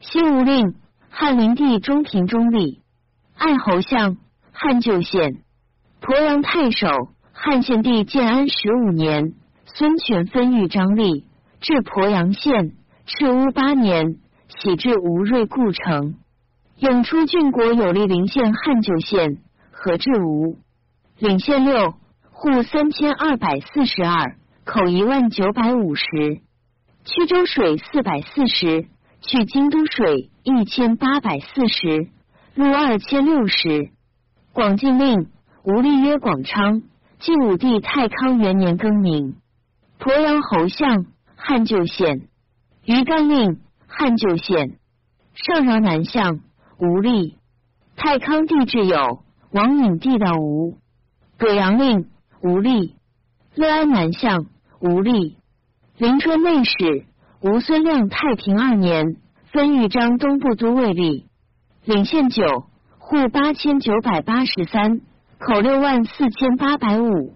[0.01, 0.75] 新吴令，
[1.09, 2.83] 汉灵帝中平中立。
[3.37, 4.19] 爱侯相，
[4.53, 5.43] 汉旧县。
[6.03, 6.89] 鄱阳太守，
[7.43, 9.33] 汉献帝建安十五年，
[9.65, 11.25] 孙权分豫张立，
[11.63, 12.73] 至鄱阳县，
[13.07, 16.17] 赤乌八年，徙至吴瑞故城。
[16.77, 19.39] 永出郡国有利陵县汉旧县，
[19.71, 20.59] 何至吴。
[21.19, 21.95] 领县六
[22.31, 26.05] 户三千二百四十二，口一万九百五十。
[27.07, 28.87] 曲州水四百四十，
[29.23, 32.11] 去京都水一千八百四十，
[32.55, 33.89] 路二千六十。
[34.53, 35.29] 广进令，
[35.65, 36.83] 吴立曰广昌。
[37.21, 39.37] 晋武帝太康元年更名。
[39.99, 41.05] 鄱阳侯相，
[41.37, 42.29] 汉旧县。
[42.87, 44.79] 余干令，汉旧县。
[45.35, 46.41] 上饶南相，
[46.79, 47.37] 吴立。
[47.95, 50.79] 太康帝至有，王允帝道吴。
[51.37, 52.07] 葛阳令，
[52.43, 52.95] 吴立。
[53.55, 54.47] 乐安南相，
[54.81, 55.37] 吴立。
[55.99, 57.05] 临春内史，
[57.43, 59.17] 吴孙亮太平二年，
[59.53, 61.27] 分豫章东部都尉吏。
[61.85, 62.65] 领县九
[62.99, 65.03] 户八千九百八十三。
[65.41, 67.35] 口六万四千八百五，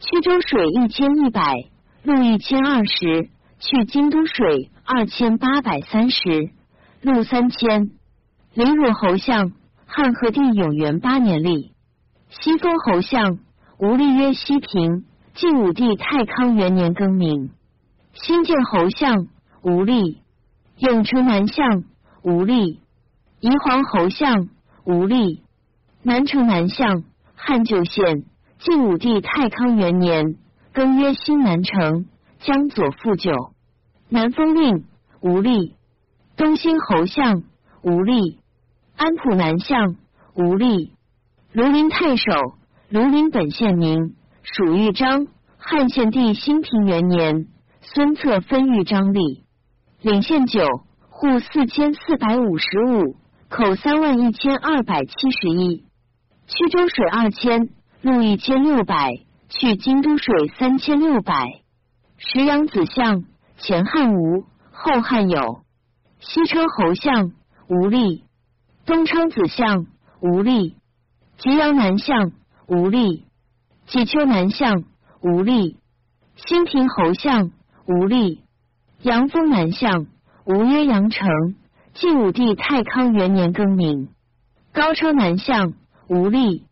[0.00, 1.54] 曲州水一千一百，
[2.02, 3.30] 路一千二十，
[3.60, 6.50] 去京都水二千八百三十，
[7.02, 7.92] 路三千。
[8.52, 9.52] 临汝侯相，
[9.86, 11.72] 汉和帝永元八年立。
[12.30, 13.38] 西封侯相，
[13.78, 15.04] 吴立曰西平。
[15.34, 17.50] 晋武帝太康元年更名。
[18.12, 19.28] 新建侯相，
[19.62, 20.20] 吴立。
[20.78, 21.84] 永城南相，
[22.24, 22.80] 吴立。
[23.38, 24.48] 宜黄侯相，
[24.84, 25.44] 吴立。
[26.02, 27.04] 南城南相。
[27.36, 28.24] 汉旧县，
[28.58, 30.36] 晋武帝太康元年，
[30.72, 32.06] 更曰新南城，
[32.40, 33.32] 江左副九。
[34.08, 34.84] 南丰令
[35.20, 35.74] 吴立，
[36.36, 37.42] 东兴侯相
[37.82, 38.38] 吴立，
[38.96, 39.96] 安普南相
[40.34, 40.92] 吴立，
[41.54, 42.32] 庐陵太守
[42.90, 45.28] 庐陵本县名，属豫章。
[45.58, 47.48] 汉献帝兴平元年，
[47.80, 49.44] 孙策分豫章立。
[50.00, 50.64] 领县九
[51.08, 53.16] 户四千四百五十五，
[53.48, 55.85] 口三万一千二百七十一。
[56.46, 57.70] 曲州水二千，
[58.02, 59.14] 路一千六百，
[59.48, 61.60] 去京都水三千六百。
[62.18, 63.24] 石阳子相，
[63.58, 65.62] 前汉吴，后汉有。
[66.20, 67.32] 西车侯相，
[67.68, 68.22] 吴立。
[68.84, 69.86] 东昌子相，
[70.20, 70.76] 吴立。
[71.38, 72.30] 吉阳南相，
[72.68, 73.24] 吴立。
[73.88, 74.84] 济丘南相，
[75.20, 75.78] 吴立。
[76.36, 77.50] 兴平侯相，
[77.88, 78.42] 吴立。
[79.02, 80.06] 阳丰南相，
[80.44, 81.28] 吴曰阳城。
[81.94, 84.10] 晋武帝太康元年更名。
[84.72, 85.72] 高车南相。
[86.08, 86.64] 吴立，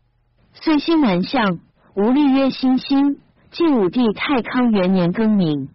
[0.53, 1.59] 岁兴南向，
[1.93, 3.19] 吴立曰兴兴。
[3.51, 5.69] 晋武帝太康元年更名。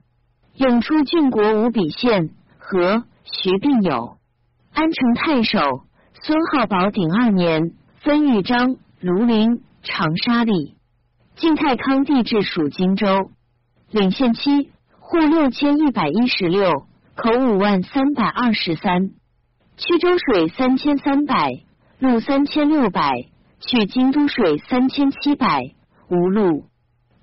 [0.55, 4.19] 永出郡国吴比县，和徐并有。
[4.73, 5.59] 安城太守
[6.23, 10.75] 孙浩宝鼎二年，分豫章、庐陵、长沙立。
[11.37, 13.31] 晋太康帝至属荆州，
[13.91, 19.11] 领县七户六千一百一十六，口五万三百二十三。
[19.79, 21.63] 曲州水三千三百，
[21.99, 23.30] 路三千六百。
[23.61, 25.63] 去京都水三千七百
[26.09, 26.65] 无路，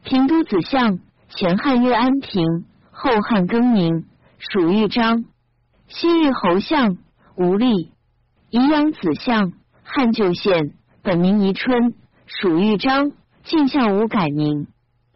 [0.03, 4.05] 平都子相，前汉曰安平，后汉更名，
[4.37, 5.25] 属豫章。
[5.87, 6.97] 西域侯相
[7.35, 7.91] 吴立，
[8.51, 11.95] 宜阳子相，汉旧县，本名宜春，
[12.27, 13.11] 属豫章。
[13.43, 14.67] 晋相吴改名。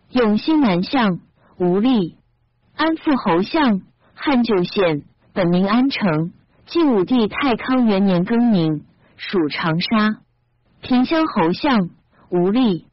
[0.10, 1.19] 永兴南相
[1.57, 2.15] 吴立，
[2.75, 3.81] 安富侯相，
[4.15, 5.03] 汉旧县，
[5.34, 6.31] 本名安城。
[6.65, 8.86] 晋武帝太康元年更名，
[9.17, 10.21] 属长沙。
[10.82, 11.91] 平乡侯相
[12.30, 12.88] 无力，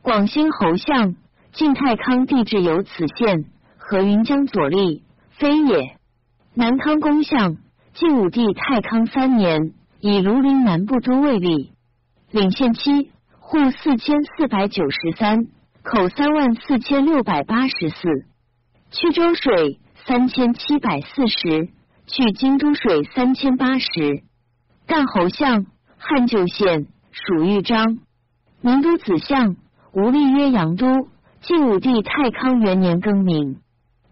[0.00, 1.16] 广兴侯相
[1.52, 3.44] 晋太康帝制有此县，
[3.76, 5.98] 何云江左立，非也。
[6.54, 7.58] 南康公相
[7.92, 11.72] 晋武帝太康三年，以庐陵南部都尉立。
[12.30, 15.46] 领县七户四千四百九十三，
[15.82, 18.08] 口三万四千六百八十四。
[18.90, 21.68] 曲州水三千七百四十，
[22.06, 24.22] 去京都水三千八十。
[24.86, 25.66] 干侯相
[25.98, 26.86] 汉旧县。
[27.24, 27.96] 属豫章，
[28.60, 29.56] 宁都子相，
[29.94, 30.86] 吴立曰阳都。
[31.40, 33.56] 晋武帝太康元年更名。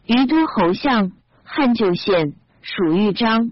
[0.07, 1.13] 于都侯相，
[1.43, 3.51] 汉旧县，属豫章。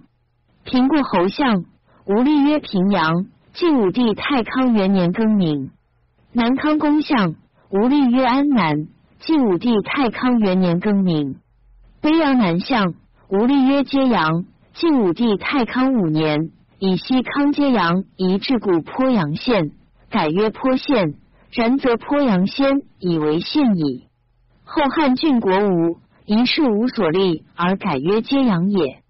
[0.65, 1.67] 平固侯相，
[2.07, 3.27] 吴立曰平阳。
[3.53, 5.71] 晋武帝太康元年更名。
[6.33, 7.35] 南康公相，
[7.69, 8.89] 吴立曰安南。
[9.21, 11.37] 晋武帝太康元年更名。
[12.01, 12.95] 卑阳南相，
[13.29, 14.47] 吴立曰揭阳。
[14.73, 16.53] 晋武帝太康五年。
[16.85, 19.71] 以西康揭阳移至故鄱阳县，
[20.11, 21.15] 改曰鄱县。
[21.53, 24.09] 然则鄱阳先以为县矣。
[24.65, 29.01] 后汉郡国吴，一事无所立，而改曰揭阳也。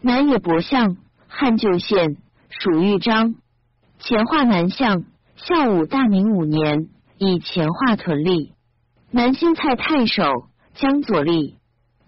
[0.00, 2.16] 南野伯相，汉旧县，
[2.48, 3.34] 属豫章。
[3.98, 5.02] 前化南相，
[5.34, 8.52] 孝武大明五年，以前化屯立。
[9.10, 10.22] 南新蔡太守，
[10.74, 11.56] 江左立。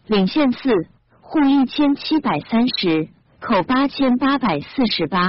[0.07, 0.71] 领县四
[1.21, 3.09] 户一千七百三十。
[3.41, 5.21] 口八千八百四十八，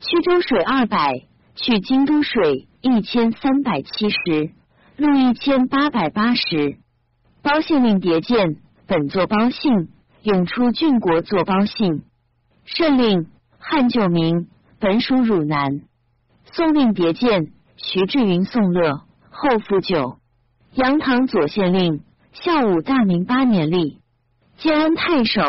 [0.00, 1.22] 曲州水二百，
[1.54, 4.50] 去京都水一千三百七十，
[4.96, 6.78] 路一千八百八十。
[7.40, 8.56] 包县令迭见，
[8.88, 9.88] 本作包姓，
[10.22, 12.02] 永出郡国作包信。
[12.64, 13.28] 圣令
[13.60, 14.48] 汉旧名，
[14.80, 15.82] 本属汝南。
[16.52, 20.18] 宋令别见，徐志云宋乐后复九。
[20.74, 24.00] 杨唐左县令，孝武大明八年立。
[24.56, 25.42] 建安太守，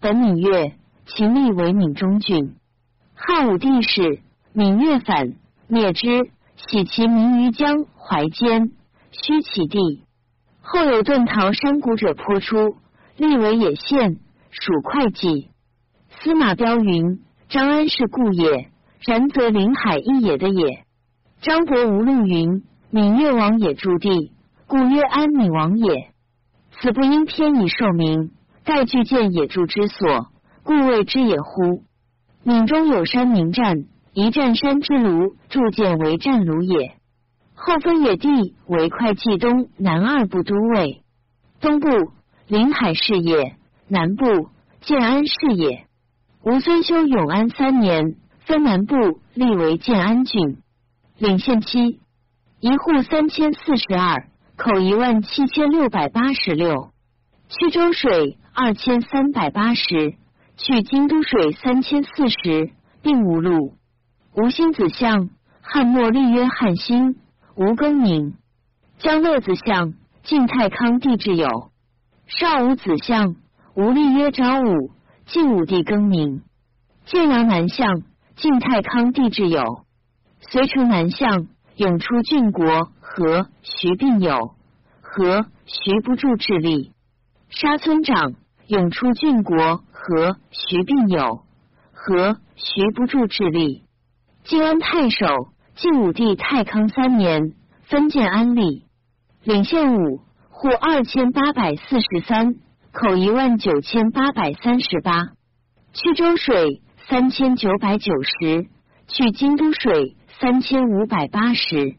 [0.00, 0.74] 本闽越，
[1.06, 2.56] 秦立为闽中郡。
[3.14, 4.20] 汉武帝时，
[4.52, 5.34] 闽越反，
[5.68, 8.72] 灭之，徙其民于江淮间，
[9.12, 10.02] 虚其地。
[10.60, 12.76] 后有遁逃山谷者颇出，
[13.16, 14.18] 立为野县，
[14.50, 15.50] 属会稽。
[16.10, 20.84] 司马彪云：“张安是故也，然则临海一也的也。”
[21.40, 24.32] 张伯无路云：“闽越王也驻地，
[24.66, 26.10] 故曰安闽王也。
[26.72, 28.32] 此不应偏以受名，
[28.64, 30.26] 盖具见野筑之所，
[30.66, 31.84] 故谓之也乎？”
[32.44, 36.96] 闽中有山名战，一战山之庐，筑建为战庐也。
[37.54, 41.02] 后分野地为会稽东南二部都尉，
[41.60, 41.88] 东部
[42.46, 43.56] 临海是也，
[43.88, 44.50] 南部
[44.82, 45.86] 建安是也。
[46.44, 48.94] 吴孙修永安三年，分南部
[49.34, 50.58] 立为建安郡，
[51.18, 52.00] 领县期
[52.60, 56.90] 一户三千四十二，口一万七千六百八十六，
[57.48, 60.14] 去州水二千三百八十。
[60.56, 62.70] 去京都水三千四十，
[63.02, 63.74] 并无路。
[64.34, 65.28] 吴兴子相，
[65.60, 67.16] 汉末立曰汉兴。
[67.54, 68.34] 吴更名。
[68.98, 71.70] 江乐子相，晋太康帝之友。
[72.26, 73.36] 少武子相，
[73.74, 74.90] 吴立曰昭武。
[75.26, 76.42] 晋武帝更名。
[77.04, 78.02] 建阳南相，
[78.36, 79.84] 晋太康帝之友。
[80.40, 84.54] 隋城南相，永出郡国和徐并友。
[85.00, 86.92] 和徐不住智力。
[87.48, 88.34] 沙村长，
[88.66, 89.82] 永出郡国。
[89.98, 91.40] 和徐并友，
[91.92, 93.82] 和徐不住智力。
[94.44, 95.26] 晋安太守，
[95.74, 97.54] 晋武帝太康三年，
[97.84, 98.84] 分建安吏，
[99.42, 100.18] 领县五
[100.50, 102.54] 户二千八百四十三，
[102.92, 105.30] 口一万九千八百三十八。
[105.92, 108.66] 去州水三千九百九十，
[109.08, 111.96] 去京都水三千五百八十。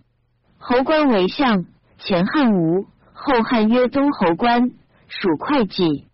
[0.59, 1.65] 侯官为相，
[1.97, 4.69] 前汉吴，后汉曰东侯官，
[5.07, 6.05] 属会稽。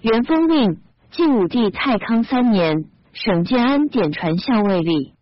[0.00, 0.78] 元丰令。
[1.16, 5.12] 晋武帝太康三年，省建安典传校尉吏。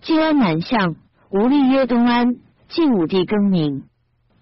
[0.00, 0.94] 晋安南相
[1.32, 2.36] 吴立曰东安。
[2.68, 3.82] 晋武帝更名。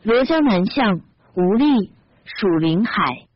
[0.02, 1.00] 罗江南相
[1.34, 1.90] 吴立
[2.26, 3.26] 属临海。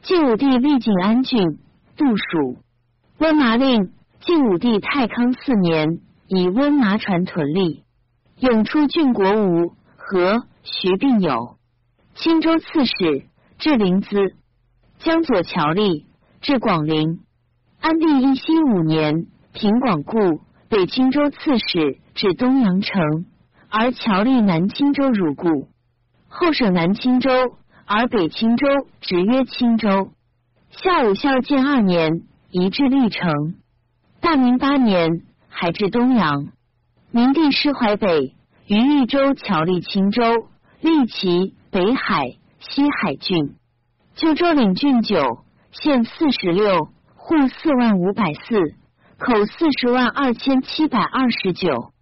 [0.00, 1.58] 晋武帝立晋安郡，
[1.96, 2.58] 杜属。
[3.18, 3.90] 温麻令。
[4.20, 7.82] 晋武帝太康四年，以温麻传屯吏。
[8.38, 11.56] 永出郡国吴和徐并友。
[12.14, 13.26] 青州刺史，
[13.58, 14.34] 至临淄。
[15.00, 16.04] 江左侨吏。
[16.40, 17.20] 至广陵，
[17.80, 23.26] 安帝义熙五年，平广固，北青州刺史，至东阳城，
[23.68, 25.68] 而侨立南青州汝故。
[26.28, 27.30] 后省南青州，
[27.84, 28.66] 而北青州
[29.00, 30.12] 直曰青州。
[30.70, 33.56] 孝武孝建二年，移至历城。
[34.20, 36.48] 大明八年，还至东阳。
[37.10, 38.34] 明帝师淮北，
[38.66, 40.22] 于豫州侨立青州，
[40.80, 42.28] 历其北海、
[42.60, 43.56] 西海郡。
[44.14, 45.38] 旧州领郡九。
[45.70, 48.58] 县四十六户四万五百四
[49.18, 51.92] 口四十万二千七百二十九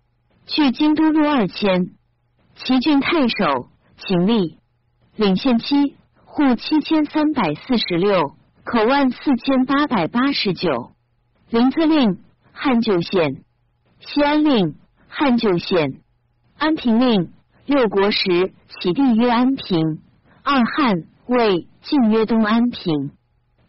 [0.47, 1.97] 去京都路二千。
[2.55, 4.59] 齐郡太守秦立。
[5.17, 10.93] 领县七户七千三百四十六口万四千八百八十九。
[11.51, 12.19] 临淄令
[12.53, 13.43] 汉旧县。
[13.99, 14.77] 西安令
[15.09, 16.01] 汉旧县。
[16.57, 17.33] 安平令
[17.67, 20.01] 六国时起地曰安平。
[20.45, 23.16] 二汉魏晋曰东安平。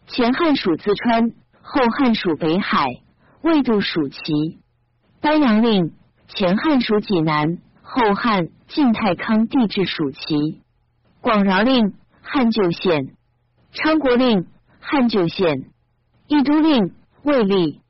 [0.08, 2.86] 前汉属淄川，后汉属北海，
[3.42, 4.58] 魏度属齐。
[5.20, 5.92] 丹阳令
[6.28, 10.62] 前汉属济南，后汉晋太康帝制属齐。
[11.20, 11.92] 广饶令
[12.22, 13.16] 汉旧县，
[13.72, 14.46] 昌国令
[14.80, 15.68] 汉旧县，
[16.26, 17.80] 益都令魏立。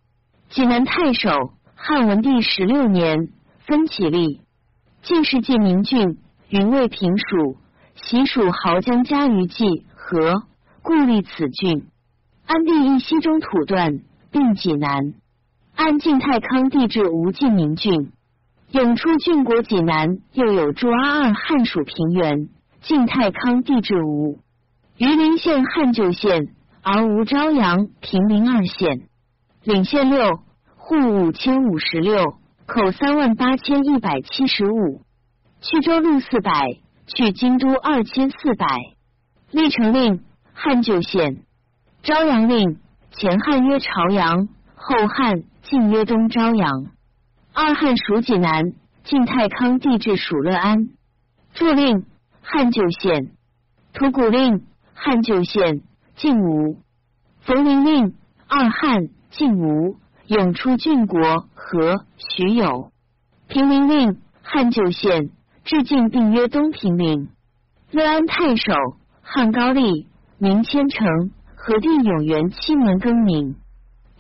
[0.49, 3.29] 济南太守汉文帝十六年
[3.61, 4.41] 分起立。
[5.03, 7.59] 晋世纪明郡云魏平属，
[7.95, 10.43] 习属濠江嘉鱼济和，
[10.83, 11.87] 故立此郡。
[12.49, 15.13] 安帝一西中土断，并济南。
[15.77, 18.11] 安晋太康帝制吴晋明郡，
[18.71, 22.49] 永出郡国济南，又有驻阿二汉属平原。
[22.81, 24.39] 晋太康帝制吴，
[24.97, 29.03] 榆林县汉旧县，而无朝阳平陵二县。
[29.63, 30.41] 领县六
[30.75, 35.03] 户五千五十六，口三万八千一百七十五。
[35.61, 36.79] 去州路四百，
[37.09, 38.67] 去京都二千四百。
[39.51, 40.25] 历城令
[40.55, 41.43] 汉旧县。
[42.09, 42.79] 朝阳令
[43.11, 46.87] 前汉曰朝阳，后汉晋曰东朝阳。
[47.53, 48.73] 二汉属济南，
[49.05, 50.89] 晋太康帝制属乐安。
[51.53, 52.07] 驻令
[52.41, 53.33] 汉旧县。
[53.93, 55.83] 吐谷令汉旧县。
[56.17, 56.79] 晋吴
[57.43, 58.15] 冯陵令
[58.49, 59.99] 二汉晋吴
[60.29, 61.21] 永出郡国
[61.53, 62.91] 和徐有。
[63.49, 65.29] 平陵令汉九县
[65.63, 67.29] 至晋并约东平陵。
[67.91, 68.73] 乐安太守
[69.21, 70.07] 汉高丽
[70.39, 71.33] 明千城
[71.69, 73.57] 何地永元七年更名。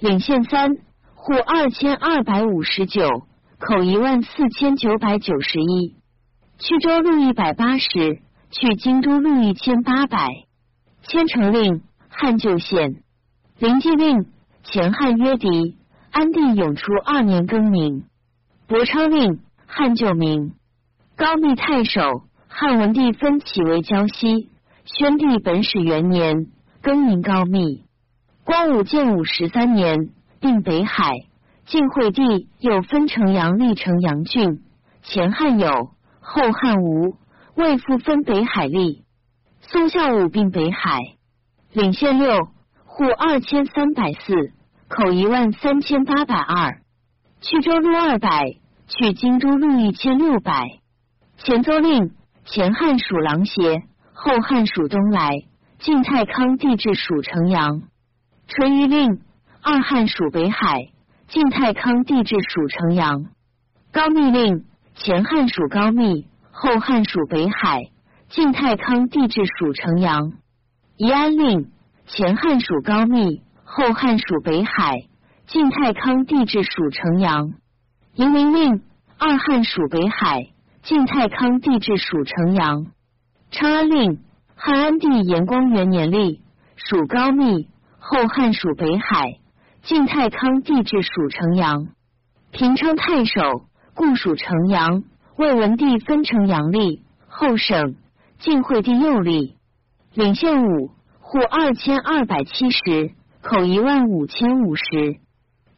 [0.00, 0.68] 领县三
[1.14, 3.08] 户二千二百五十九
[3.58, 5.94] 口一万四千九百九十一。
[6.58, 8.20] 去州路一百八十，
[8.50, 10.28] 去京都路一千八百。
[11.04, 11.80] 千城令
[12.10, 12.96] 汉旧县。
[13.58, 14.26] 临济令
[14.64, 15.78] 前汉约狄
[16.10, 18.04] 安帝永初二年更名。
[18.66, 20.52] 博昌令汉旧名。
[21.16, 24.50] 高密太守汉文帝分起为胶西。
[24.84, 26.48] 宣帝本始元年
[26.82, 27.84] 更名高密。
[28.44, 30.10] 光武建武十三年
[30.40, 31.12] 定北海。
[31.66, 34.62] 晋惠帝又分成阳历城阳郡。
[35.02, 35.68] 前汉有，
[36.20, 37.16] 后汉无，
[37.54, 39.04] 魏复分北海立。
[39.60, 40.98] 宋孝武并北海。
[41.72, 42.48] 领县六。
[42.84, 44.34] 户二千三百四，
[44.88, 46.80] 口一万三千八百二，
[47.40, 48.56] 去州路二百，
[48.88, 50.80] 去京都路一千六百。
[51.36, 52.10] 前奏令：
[52.44, 55.44] 前汉属狼邪，后汉属东来。
[55.78, 57.82] 晋太康帝制属城阳。
[58.48, 59.20] 淳于令：
[59.62, 60.90] 二汉属北海，
[61.28, 63.26] 晋太康帝制属城阳。
[63.92, 64.64] 高密令：
[64.96, 67.90] 前汉属高密，后汉属北海，
[68.28, 70.32] 晋太康帝制属城阳。
[70.96, 71.70] 宜安令。
[72.06, 75.04] 前汉属高密，后汉属北海，
[75.46, 77.52] 晋太康帝制属城阳。
[78.14, 78.82] 迎陵令
[79.18, 80.48] 二汉属北海，
[80.82, 82.86] 晋太康帝制属城阳。
[83.50, 84.20] 昌安令
[84.60, 86.40] 汉安帝延光元年立，
[86.74, 87.68] 属高密，
[88.00, 89.38] 后汉属北海，
[89.82, 91.86] 晋太康帝制属城阳。
[92.50, 93.40] 平昌太守
[93.94, 95.04] 故属城阳，
[95.36, 97.94] 魏文帝分成阳立，后省。
[98.40, 99.56] 晋惠帝又立，
[100.12, 100.90] 领县五。
[101.20, 105.18] 户二千二百七十，口一万五千五十。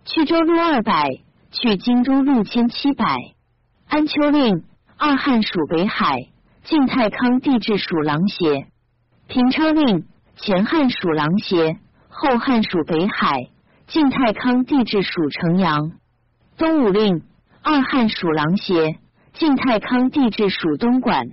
[0.07, 1.11] 去州路二百，
[1.51, 3.05] 去京都路千七百。
[3.89, 4.65] 安丘令
[4.97, 6.29] 二汉属北海，
[6.63, 8.69] 晋太康帝制属琅邪。
[9.31, 11.79] 平昌令前汉属琅邪，
[12.09, 13.49] 后汉属北海，
[13.87, 15.93] 晋太康帝制属城阳。
[16.59, 17.23] 东武令
[17.63, 18.99] 二汉属琅邪，
[19.33, 21.29] 晋太康帝制属东莞。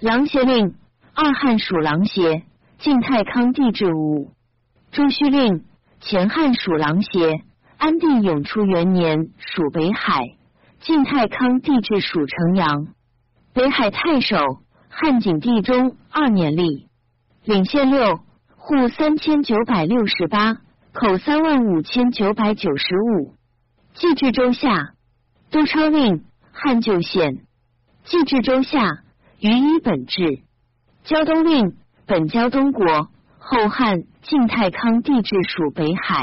[0.00, 0.76] 琅邪令
[1.14, 2.42] 二汉属琅邪。
[2.78, 4.30] 晋太康帝制五，
[4.90, 5.64] 朱虚令
[6.00, 7.42] 前汉属琅邪，
[7.76, 10.22] 安定永初元年属北海，
[10.80, 12.86] 晋太康帝制属城阳。
[13.52, 14.36] 北海太守
[14.88, 16.86] 汉景帝中二年立，
[17.46, 18.18] 领县六
[18.56, 20.58] 户三千九百六十八，
[20.92, 23.36] 口三万五千九百九十五。
[23.94, 24.94] 祭至州下，
[25.52, 27.44] 都昌令汉旧县。
[28.02, 29.04] 祭至州下，
[29.38, 30.40] 于一本制。
[31.04, 31.76] 胶东令。
[32.04, 36.22] 本胶东国，后汉晋太康帝制属北海。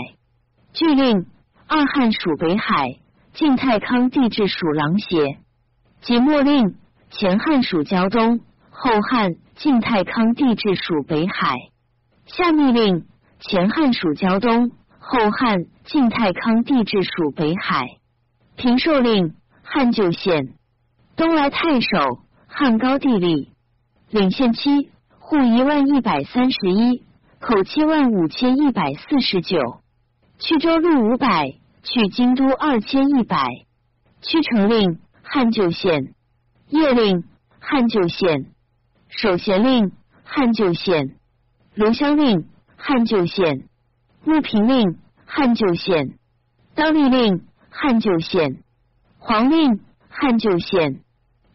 [0.71, 1.25] 据令
[1.67, 2.99] 二汉属北海，
[3.33, 5.39] 晋太康帝制属琅邪。
[6.01, 6.75] 即墨令
[7.11, 8.39] 前汉属胶东，
[8.75, 11.55] 后汉晋太康帝制属北海。
[12.25, 13.05] 下密令
[13.39, 17.87] 前汉属胶东，后汉晋太康帝制属北海。
[18.57, 20.55] 平寿令汉旧县。
[21.15, 23.49] 东来太守汉高帝立，
[24.09, 24.89] 领县七。
[25.19, 27.05] 户一万一百三十一，
[27.39, 29.57] 口七万五千一百四十九。
[30.37, 33.47] 去州路五百，去京都二千一百。
[34.21, 36.13] 屈城令汉旧县，
[36.69, 37.23] 邺令
[37.59, 38.47] 汉旧县，
[39.15, 39.91] 守贤令
[40.23, 41.15] 汉旧县，
[41.75, 43.67] 卢乡令汉旧县，
[44.25, 46.17] 穆平令汉旧县，
[46.73, 48.63] 当立令汉旧县，
[49.19, 51.01] 黄令汉旧县，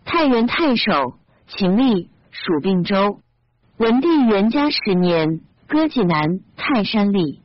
[0.05, 1.15] 太原太守
[1.49, 3.21] 秦立属并州。
[3.77, 7.43] 文帝元嘉十年，割济南泰山立，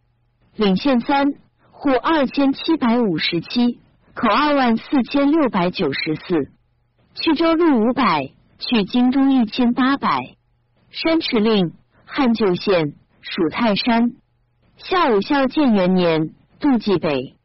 [0.56, 1.34] 领县三
[1.72, 3.80] 户二千七百五十七，
[4.14, 6.50] 口二万四千六百九十四。
[7.16, 8.33] 去州路五百，
[8.70, 10.36] 去京都一千八百。
[10.90, 11.74] 山池令
[12.06, 14.12] 汉旧县属泰山。
[14.78, 17.36] 孝武孝建元年，杜济北。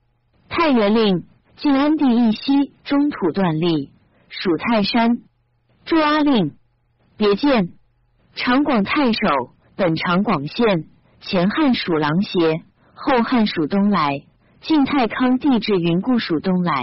[0.48, 1.24] 太原令
[1.56, 3.90] 晋安帝义西中土断立，
[4.28, 5.18] 属泰山。
[5.84, 6.54] 祝阿令
[7.16, 7.70] 别见。
[8.34, 9.18] 长广太守，
[9.74, 10.84] 本长广县，
[11.20, 12.62] 前汉属琅邪，
[12.94, 14.22] 后汉属东来。
[14.60, 16.82] 晋太康帝至云固属东来。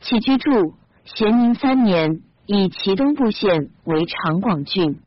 [0.00, 5.00] 起居住咸宁三年，以其东部县为长广郡。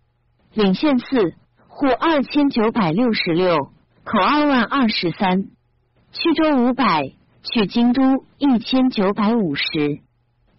[0.53, 1.33] 领县四
[1.67, 3.57] 户二千九百六十六，
[4.03, 5.43] 口二万二十三。
[6.11, 7.11] 去州五百，
[7.43, 9.99] 去京都一千九百五十。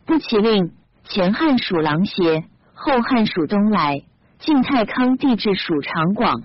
[0.04, 0.72] 不其令
[1.04, 4.02] 前汉属琅邪，后汉属东来。
[4.38, 6.42] 晋太康帝制属长广，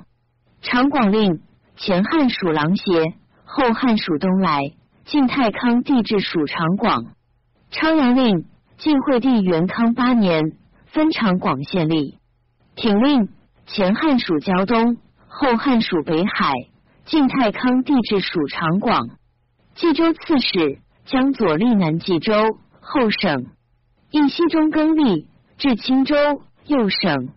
[0.62, 1.42] 长广令
[1.76, 3.14] 前汉属琅邪，
[3.44, 4.62] 后汉属东来。
[5.04, 7.08] 晋太康帝制属长广。
[7.70, 8.46] 昌阳令，
[8.82, 10.54] 晋惠帝元康八年，
[10.88, 12.16] 分长广县吏。
[12.76, 13.30] 挺令，
[13.68, 16.52] 前汉属胶东，后汉属北海。
[17.06, 19.08] 晋太康帝制属长广。
[19.76, 22.34] 冀州刺史，江左吏南冀州，
[22.80, 23.46] 后省。
[24.10, 25.28] 义熙中更历，
[25.60, 26.16] 至青州，
[26.66, 27.30] 右省。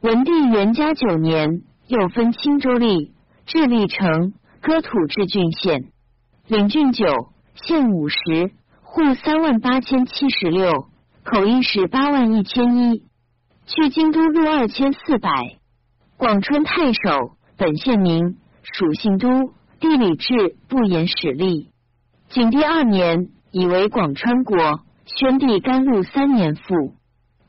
[0.00, 3.10] 文帝元嘉九年，又分青州吏，
[3.44, 4.32] 至历城，
[4.62, 5.90] 割土至郡县，
[6.46, 7.04] 领郡九，
[7.56, 8.52] 县五十，
[8.90, 10.86] 户三万八千七十六，
[11.22, 13.04] 口一十八万一千一。
[13.66, 15.30] 去京都路二千四百。
[16.16, 19.28] 广川太守，本县名，属姓都，
[19.78, 21.68] 地理志不言史例。
[22.30, 24.56] 景帝二年，以为广川国。
[25.04, 26.94] 宣帝甘露三年复。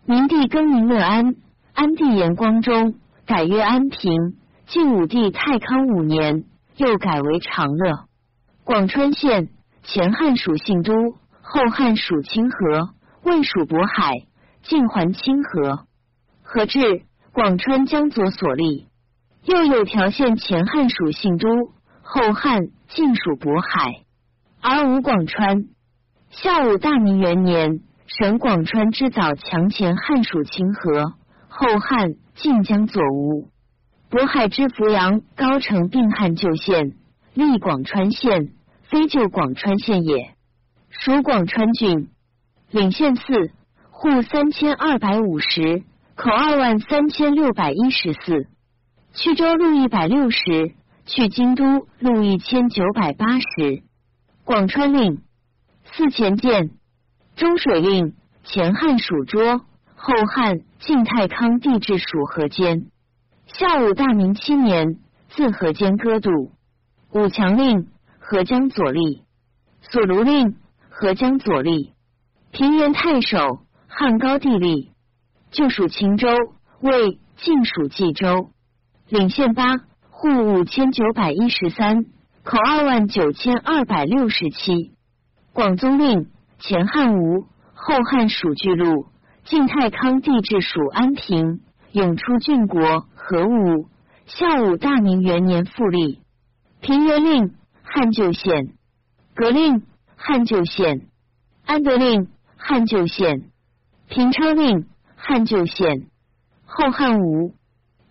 [0.05, 1.35] 明帝更名乐安，
[1.73, 4.35] 安帝延光中改曰安平。
[4.67, 6.43] 晋武帝太康五年，
[6.75, 8.05] 又改为长乐。
[8.65, 9.47] 广川县
[9.83, 10.93] 前汉属信都，
[11.51, 12.91] 后汉属清河，
[13.23, 14.27] 魏属渤海，
[14.61, 15.87] 晋还清河。
[16.43, 17.01] 何至
[17.33, 18.87] 广川江左所立。
[19.45, 21.47] 又有条县前汉属信都，
[22.03, 24.03] 后汉晋属渤海，
[24.61, 25.63] 而无广川。
[26.29, 31.15] 下午大明元年，省广川之早强前汉属清河，
[31.47, 33.49] 后汉晋江左吴。
[34.11, 36.91] 渤海之扶阳高城并汉旧县，
[37.33, 38.51] 立广川县，
[38.83, 40.35] 非旧广川县也，
[40.99, 42.09] 属广川郡。
[42.71, 43.51] 领县四，
[43.89, 45.83] 户三千二百五十，
[46.15, 48.47] 口二万三千六百一十四。
[49.13, 50.73] 去州路一百六十，
[51.05, 53.81] 去京都路一千九百八十。
[54.43, 55.21] 广川令。
[55.93, 56.71] 四前见
[57.37, 59.61] 中水令，前汉属涿，
[59.95, 62.87] 后汉晋太康帝制属河间。
[63.47, 66.51] 下午大明七年，自河间割渡。
[67.13, 67.87] 武强令，
[68.19, 69.23] 河江左立。
[69.81, 70.57] 所卢令，
[70.99, 71.93] 河江左立。
[72.51, 74.89] 平原太守，汉高帝吏。
[75.49, 76.27] 旧属秦州，
[76.81, 78.49] 为晋属冀州。
[79.07, 79.77] 领县八，
[80.09, 82.03] 户五千九百一十三，
[82.43, 84.91] 口二万九千二百六十七。
[85.53, 86.27] 广宗令，
[86.59, 89.05] 前汉吴，后汉属巨鹿。
[89.45, 91.61] 晋太康帝制属安平，
[91.93, 93.87] 永出郡国何武。
[94.25, 96.19] 孝武大明元年复立。
[96.81, 98.73] 平原令，汉旧县。
[99.33, 99.83] 革令，
[100.21, 101.07] 汉旧县。
[101.65, 103.49] 安德令，汉旧县。
[104.09, 106.09] 平昌令，汉旧县。
[106.65, 107.55] 后汉吴。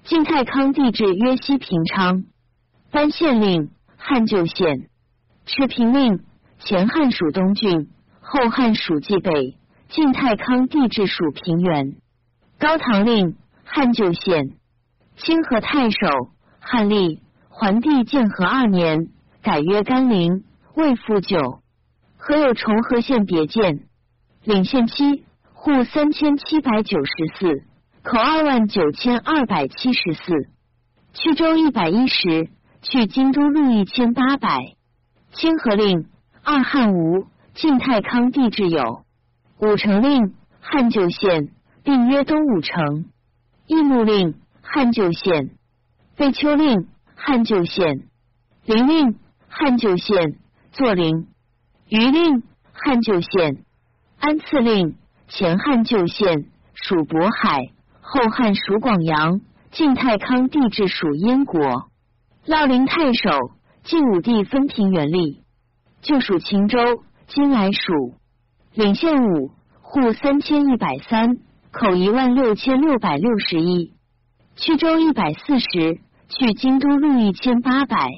[0.05, 2.25] 晋太康帝制约西平昌。
[2.91, 4.89] 班县令，汉旧县。
[5.45, 6.25] 持平令。
[6.61, 7.91] 前汉属东郡，
[8.21, 9.59] 后汉属冀北。
[9.91, 11.97] 晋太康帝制属平原。
[12.59, 14.57] 高唐令，汉旧县。
[15.17, 16.09] 清河太守，
[16.59, 17.21] 汉立。
[17.51, 19.09] 桓帝建和二年，
[19.43, 20.45] 改曰甘陵，
[20.75, 21.61] 未复旧。
[22.19, 23.87] 何有重河县别县？
[24.45, 27.63] 领县七，户三千七百九十四，
[28.03, 30.49] 口二万九千二百七十四。
[31.15, 32.51] 去州一百一十，
[32.83, 34.59] 去京都路一千八百。
[35.33, 36.07] 清河令。
[36.45, 39.05] 二汉吴晋太康帝制有
[39.59, 41.51] 武城令汉旧县，
[41.85, 43.05] 并曰东武城。
[43.67, 45.51] 义木令汉旧县，
[46.17, 48.09] 废丘令汉旧县，
[48.65, 50.39] 陵令汉旧县，
[50.73, 51.27] 作陵。
[51.89, 53.65] 余令汉旧县，
[54.19, 54.97] 安次令
[55.29, 57.71] 前汉旧县，属渤海，
[58.01, 59.41] 后汉属广阳。
[59.71, 61.61] 晋太康帝制属燕国。
[62.47, 63.31] 烙陵太守
[63.85, 65.43] 晋武帝分平原吏。
[66.01, 66.79] 就属秦州，
[67.27, 68.15] 今来属
[68.73, 69.51] 领县五，
[69.83, 71.37] 户三千一百三，
[71.71, 73.93] 口一万六千六百六十一。
[74.57, 78.11] 去州一百四十，去京都路一千八百。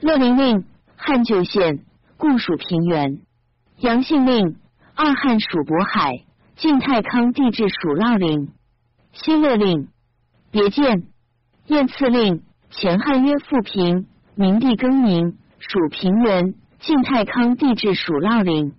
[0.00, 0.64] 乐陵令
[0.96, 1.84] 汉旧县，
[2.18, 3.20] 故属平原。
[3.78, 4.56] 阳信令
[4.96, 6.24] 二汉属渤海，
[6.56, 8.52] 晋太康帝制属烙陵。
[9.12, 9.88] 新乐令
[10.50, 11.04] 别见
[11.66, 16.54] 燕赐令前汉曰富平，明帝更名属平原。
[16.80, 18.74] 晋太康帝制属烙陵，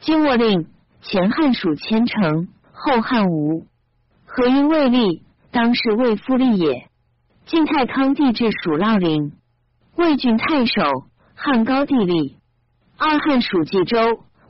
[0.00, 0.66] 金握令
[1.02, 3.66] 前汉属千城，后汉吴。
[4.24, 6.88] 何因未立，当是魏夫立也。
[7.46, 9.32] 晋太康帝制属烙陵，
[9.96, 10.82] 魏郡太守，
[11.34, 12.38] 汉高帝立。
[13.04, 13.98] 二汉属冀州，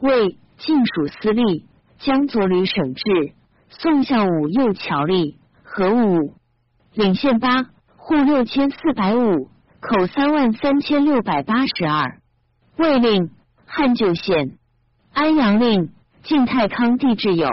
[0.00, 1.64] 魏晋属司隶，
[2.00, 3.02] 江左吕省治。
[3.70, 6.34] 宋孝武右侨吏，何武
[6.92, 9.48] 领县八，户六千四百五，
[9.80, 12.20] 口三万三千六百八十二。
[12.76, 13.30] 魏令
[13.64, 14.58] 汉旧县，
[15.14, 15.88] 安阳令
[16.22, 17.48] 晋太康帝制有。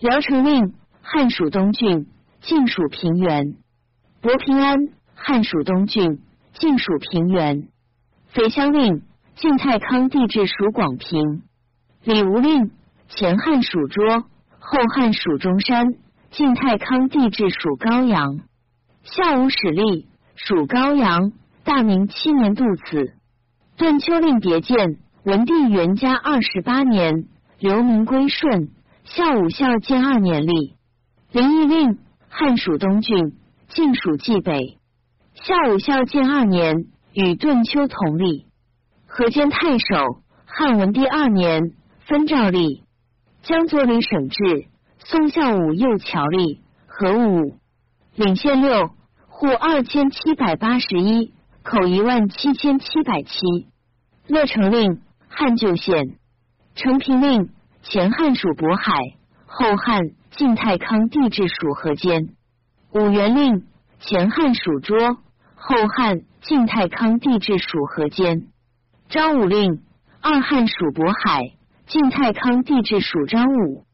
[0.00, 2.08] 聊城令汉属东郡，
[2.40, 3.54] 晋属平原。
[4.20, 4.76] 博平安
[5.14, 6.18] 汉属东郡，
[6.54, 7.68] 晋属平原。
[8.26, 9.02] 肥乡令，
[9.36, 11.42] 晋太康帝制属广平。
[12.04, 12.70] 李无令，
[13.10, 14.24] 前汉属涿，
[14.58, 15.88] 后汉属中山。
[16.30, 18.40] 晋太康帝制属高阳。
[19.02, 20.06] 孝武始立，
[20.36, 21.32] 属高阳。
[21.64, 23.12] 大明七年度子。
[23.76, 27.26] 顿丘令别建，文帝元嘉二十八年，
[27.58, 28.70] 刘明归顺。
[29.04, 30.76] 孝武孝建二年立。
[31.30, 31.98] 林邑令，
[32.30, 33.34] 汉属东郡，
[33.68, 34.78] 晋属冀北。
[35.34, 38.45] 孝武孝建二年，与顿丘同立。
[39.06, 41.72] 河间太守，汉文帝二年，
[42.06, 42.84] 分诏立。
[43.42, 44.66] 江左吕省治，
[44.98, 47.56] 宋孝武右侨吏，何武
[48.16, 48.90] 领县六，
[49.28, 51.32] 户二千七百八十一，
[51.62, 53.38] 口一万七千七百七。
[54.26, 56.16] 乐成令，汉旧县。
[56.74, 57.50] 成平令，
[57.82, 58.92] 前汉属渤海，
[59.46, 62.34] 后汉晋太康帝制属河间。
[62.92, 63.64] 武元令，
[64.00, 65.18] 前汉属涿。
[65.54, 68.48] 后汉晋太康帝制属河间，
[69.08, 69.82] 张武令
[70.20, 71.52] 二汉属渤海，
[71.86, 73.84] 晋太康帝制属张武。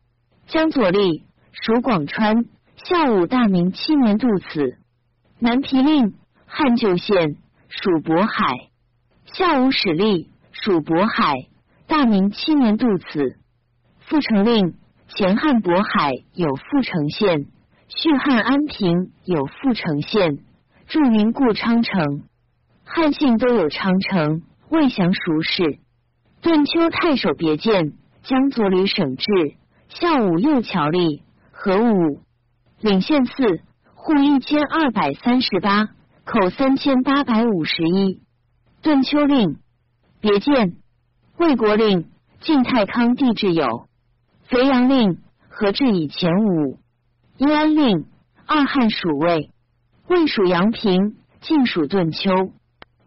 [0.46, 2.46] 江左立属广川，
[2.76, 4.78] 孝武大明七年度此。
[5.38, 6.14] 南皮令
[6.46, 7.36] 汉旧县
[7.68, 8.70] 属渤海，
[9.26, 11.34] 孝武始立属渤海，
[11.86, 13.36] 大明七年度此。
[14.08, 14.74] 阜成令
[15.08, 17.46] 前汉渤海有阜成县，
[17.88, 20.38] 续汉安平有阜成县。
[20.86, 22.22] 驻云故昌城，
[22.84, 24.42] 汉姓都有昌城，
[24.72, 25.80] 未详孰是。
[26.40, 27.92] 顿丘太守别见，
[28.22, 29.26] 江左吕省治，
[29.90, 31.20] 孝武右侨吏，
[31.50, 32.22] 何武
[32.80, 33.60] 领县四，
[33.94, 35.90] 户一千二百三十八，
[36.24, 38.22] 口三千八百五十一。
[38.80, 39.58] 顿丘令
[40.22, 40.78] 别见，
[41.36, 42.08] 魏国令
[42.40, 43.86] 晋太康帝制有。
[44.44, 45.18] 肥阳令
[45.50, 46.78] 何至以前五。
[47.36, 48.06] 阴安令
[48.46, 49.50] 二汉属魏。
[50.08, 52.52] 魏属阳平，晋属顿丘。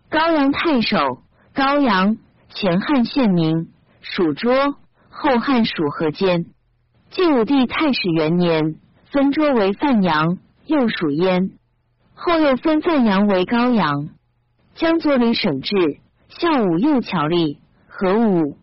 [0.10, 1.24] 高阳太守，
[1.56, 2.18] 高阳
[2.50, 3.70] 前汉县名，
[4.02, 4.76] 属涿，
[5.10, 6.48] 后汉属河间。
[7.12, 8.76] 晋武帝太始元年，
[9.06, 11.52] 分涿为范阳，又属燕。
[12.14, 14.10] 后又分范阳为高阳。
[14.74, 15.72] 江左吕省治，
[16.28, 18.58] 孝武右侨吏，何武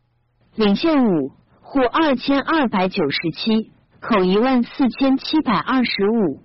[0.54, 1.32] 领县五，
[1.62, 3.70] 户二千二百九十七，
[4.00, 6.44] 口一万四千七百二十五。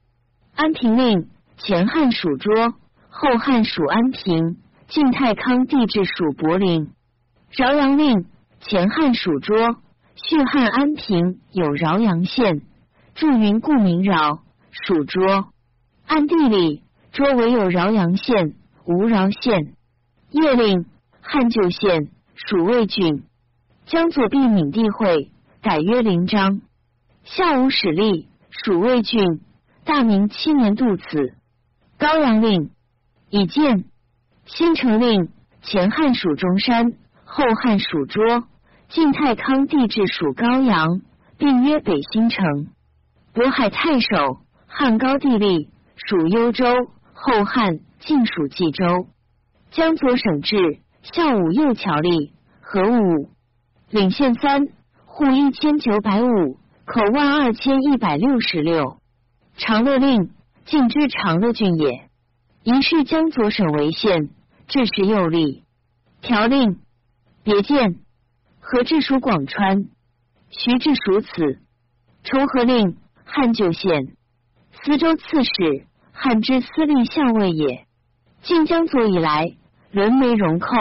[0.56, 1.28] 安平令。
[1.58, 2.74] 前汉属涿，
[3.10, 4.58] 后汉属安平。
[4.88, 6.94] 晋太康帝制属柏林。
[7.52, 8.26] 饶阳令
[8.62, 9.78] 前汉属涿，
[10.16, 12.62] 续汉安平有饶阳县。
[13.14, 14.40] 著云故名饶，
[14.72, 15.48] 属涿。
[16.06, 19.74] 按地理，涿为有饶阳县，无饶县。
[20.32, 20.86] 叶令
[21.22, 23.24] 汉旧县，属魏郡。
[23.86, 25.32] 江左弼闽地会，
[25.62, 26.62] 改曰临章。
[27.24, 29.42] 孝武始立，属魏郡。
[29.84, 31.34] 大明七年度此。
[31.98, 32.70] 高阳令
[33.30, 33.86] 以建，
[34.48, 35.30] 新城令
[35.62, 36.94] 前汉属中山，
[37.26, 38.46] 后汉属涿。
[38.88, 41.02] 晋太康帝制属高阳，
[41.38, 42.68] 并曰北新城。
[43.34, 46.66] 渤海太守汉高帝立，属幽州，
[47.14, 49.08] 后汉晋属冀州。
[49.72, 52.32] 江左省治，孝武右侨吏，
[52.62, 53.30] 何武
[53.90, 54.68] 领县三，
[55.06, 58.98] 户一千九百五，口万二千一百六十六。
[59.58, 60.32] 长乐令。
[60.66, 62.10] 晋之长乐郡也，
[62.64, 64.32] 宜是江左省为县，
[64.68, 65.64] 这时右吏。
[66.22, 66.80] 条令
[67.44, 68.00] 别见，
[68.60, 69.86] 何治属广川，
[70.50, 71.60] 徐治属此。
[72.24, 74.16] 重合令汉旧县，
[74.84, 77.86] 司州刺史，汉之司隶校尉也。
[78.42, 79.58] 晋江左以来，
[79.92, 80.76] 沦为戎寇，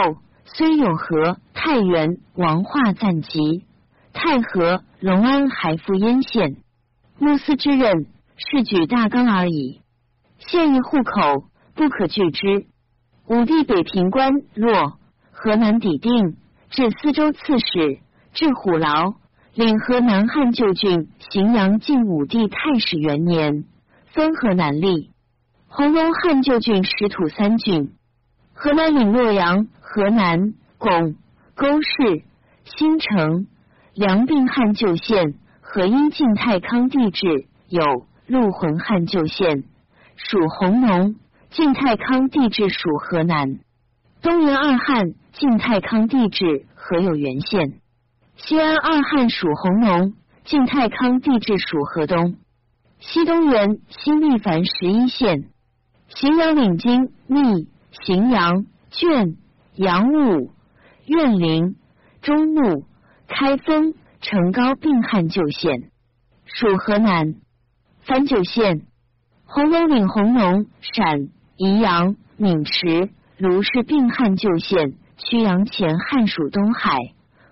[0.45, 3.65] 虽有和太原、王化暂及，
[4.13, 6.57] 太和、隆安还复燕县。
[7.17, 8.07] 穆司之任。
[8.39, 9.81] 是举大纲而已。
[10.37, 12.67] 现役户口不可拒之。
[13.27, 14.97] 武帝北平关落，
[15.33, 16.37] 河南抵定，
[16.69, 17.99] 至司州刺史，
[18.33, 19.15] 至虎牢，
[19.53, 21.77] 领河南汉旧郡荥阳。
[21.81, 23.65] 晋武帝太始元年，
[24.13, 25.11] 分河南立。
[25.67, 27.91] 弘农汉旧郡实土三郡。
[28.53, 31.15] 河南领洛阳、河南巩、
[31.53, 32.23] 沟氏、
[32.63, 33.45] 新城、
[33.93, 37.27] 梁并汉旧县，河阴晋太康帝制
[37.67, 38.07] 有。
[38.25, 39.63] 陆浑汉旧县
[40.15, 41.15] 属弘农，
[41.49, 43.59] 晋太康帝制属河南。
[44.21, 47.79] 东原二汉晋太康帝制河有原县。
[48.35, 52.35] 西安二汉属弘农，晋太康帝制属河东。
[52.99, 55.49] 西东原新立凡十一县。
[56.09, 59.37] 荥阳领京密荥阳卷
[59.75, 60.51] 阳武
[61.05, 61.75] 苑陵
[62.21, 62.85] 中牧
[63.27, 65.91] 开封成高并汉旧县
[66.45, 67.35] 属河南。
[68.01, 68.87] 樊九县，
[69.45, 76.95] 弘农领弘农、陕、宜阳、渑池、卢氏并汉旧县，曲阳前汉属东海，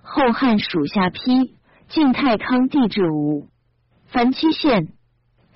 [0.04, 1.52] 后汉属下邳，
[1.90, 3.48] 晋太康帝制吴。
[4.06, 4.90] 凡七县，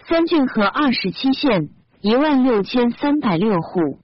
[0.07, 1.69] 三郡和二十七县，
[2.01, 3.99] 一万六千三百六户。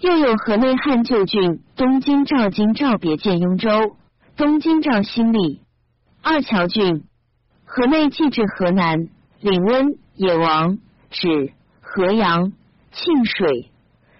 [0.00, 3.96] 又有河内汉旧郡、东京赵京赵别建雍州、
[4.36, 5.60] 东京赵新立、
[6.22, 7.04] 二桥郡。
[7.66, 9.08] 河内既至河南，
[9.40, 10.78] 领温、野王、
[11.10, 12.52] 指、河阳、
[12.90, 13.70] 沁水、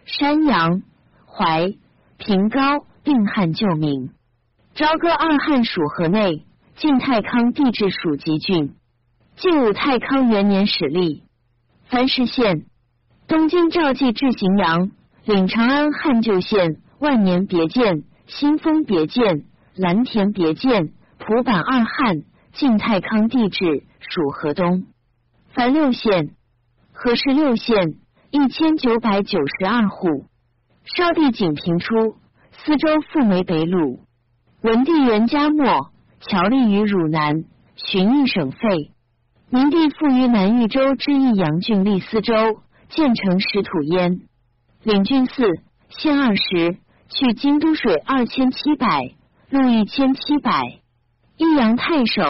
[0.05, 0.83] 山阳、
[1.27, 1.75] 淮、
[2.19, 4.11] 平高，并汉旧名。
[4.75, 6.45] 朝歌二汉属河内，
[6.77, 8.75] 晋太康帝制属吉郡。
[9.37, 11.23] 晋武太康元年始立。
[11.85, 12.67] 凡市县，
[13.29, 14.91] 东京赵记至荥阳。
[15.25, 19.45] 领长安汉旧县，万年别建、新丰别建、
[19.77, 22.23] 蓝田别建、蒲坂二汉，
[22.53, 24.85] 晋太康帝制属河东。
[25.53, 26.35] 凡六县，
[26.93, 27.99] 河氏六县，
[28.35, 30.25] 一千九百九十二户。
[30.85, 32.17] 少帝景平初，
[32.51, 33.99] 司州复为北虏。
[34.63, 37.45] 文帝元嘉末，侨立于汝南，
[37.77, 38.93] 巡议省废。
[39.51, 42.33] 明帝复于南豫州之益阳郡立司州，
[42.89, 44.23] 建成石土焉。
[44.83, 45.45] 领郡四，
[45.91, 46.79] 县二十，
[47.11, 49.13] 去京都水二千七百，
[49.51, 50.63] 路一千七百。
[51.37, 52.23] 益阳太守，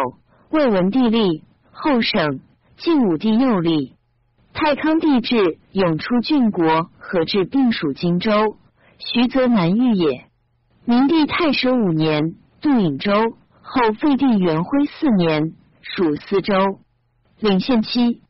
[0.50, 2.40] 魏文帝立，后省。
[2.76, 3.94] 晋武帝又立。
[4.64, 8.30] 太康帝制，永出郡国，何至并属荆州。
[8.96, 10.26] 徐则南豫也。
[10.84, 13.12] 明帝太史五年，杜颍州，
[13.60, 16.78] 后废帝元徽四年，属司州。
[17.40, 18.22] 领县七，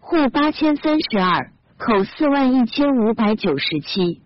[0.00, 1.50] 户八千三十二。
[1.78, 4.20] 口四万一千五百九十七，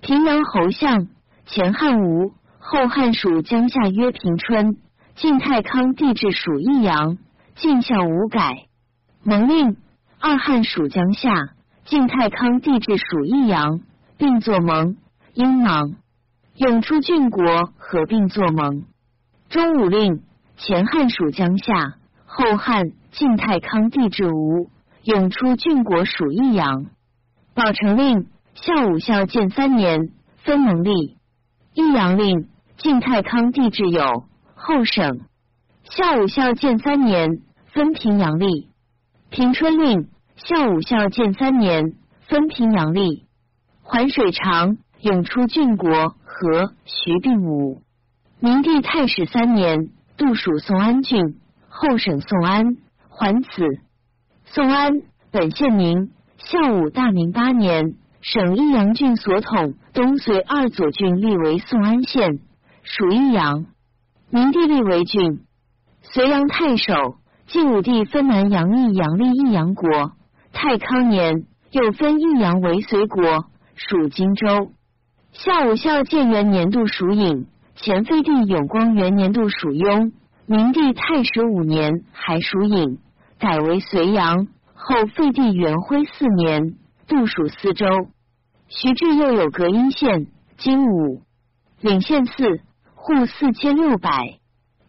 [0.00, 1.06] 平阳侯相，
[1.46, 4.76] 前汉吴，后汉属江夏，曰平春。
[5.14, 7.18] 晋太康帝制属益阳，
[7.54, 8.66] 晋孝无改。
[9.22, 9.76] 蒙令
[10.20, 11.50] 二汉属江夏，
[11.84, 13.80] 晋太康帝制属益阳，
[14.16, 14.96] 并作盟。
[15.34, 15.94] 英芒
[16.56, 18.84] 永出郡国，合并作盟。
[19.48, 20.22] 中武令
[20.56, 21.94] 前汉属江夏，
[22.26, 24.70] 后汉晋太康帝制吴。
[25.04, 26.86] 永出郡国属益阳，
[27.54, 31.16] 宝成令孝武孝建三年分蒙历，
[31.72, 35.20] 益阳令晋太康帝制有后省，
[35.84, 37.40] 孝武孝建三年
[37.72, 38.68] 分平阳历，
[39.30, 41.92] 平春令孝武孝建三年
[42.28, 43.26] 分平阳历，
[43.82, 47.82] 环水长永出郡国和徐并武，
[48.40, 52.76] 明帝太史三年度属宋安郡，后省宋安，
[53.10, 53.48] 还此。
[54.46, 62.40] 宋安本县名，孝武大明八年，省益阳郡所统东绥二左郡立为宋安县，
[62.82, 63.66] 属益阳。
[64.30, 65.44] 明帝立为郡，
[66.02, 67.16] 隋阳太守。
[67.48, 70.12] 晋武帝分南阳益阳立益阳国。
[70.52, 74.72] 太康年，又分益阳为隋国，属荆州。
[75.32, 80.12] 孝武孝建元年度属颍，前废帝永光元年度属雍。
[80.44, 82.98] 明帝太史五年，还属颍。
[83.38, 86.74] 改为隋阳，后废帝元徽四年，
[87.06, 87.86] 度属四州。
[88.66, 90.26] 徐志又有隔阴县，
[90.58, 91.22] 今武
[91.80, 92.60] 领县四，
[92.94, 94.38] 户四千六百，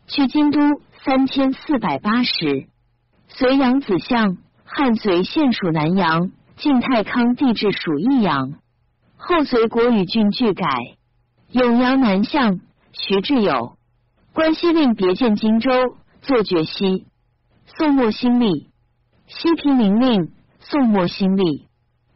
[0.08, 0.60] 去京都
[1.06, 2.68] 三千四百八十。
[3.30, 8.56] 隋阳子相，汉隋县属南阳，晋太康帝制属益阳。
[9.16, 10.68] 后隋国与郡俱改。
[11.52, 12.60] 永阳南向，
[12.92, 13.78] 徐志友，
[14.34, 15.72] 关西令别建荆州，
[16.22, 17.06] 作决西。
[17.66, 18.70] 宋末兴立，
[19.28, 21.68] 西平陵令宋末兴立，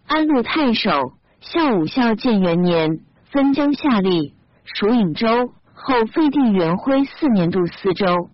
[0.05, 2.99] 安陆太守孝武孝建元年
[3.31, 4.34] 分江夏吏，
[4.65, 8.29] 属颍州，后废帝元徽四年度四州。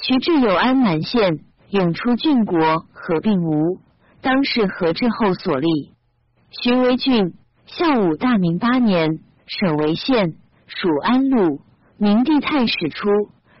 [0.00, 1.40] 徐志有安南县，
[1.70, 3.80] 永出郡国，合并吴，
[4.22, 5.92] 当是何志后所立。
[6.50, 7.34] 徐为郡，
[7.66, 10.34] 孝武大明八年，省为县，
[10.66, 11.60] 属安陆。
[11.98, 13.08] 明帝太史初，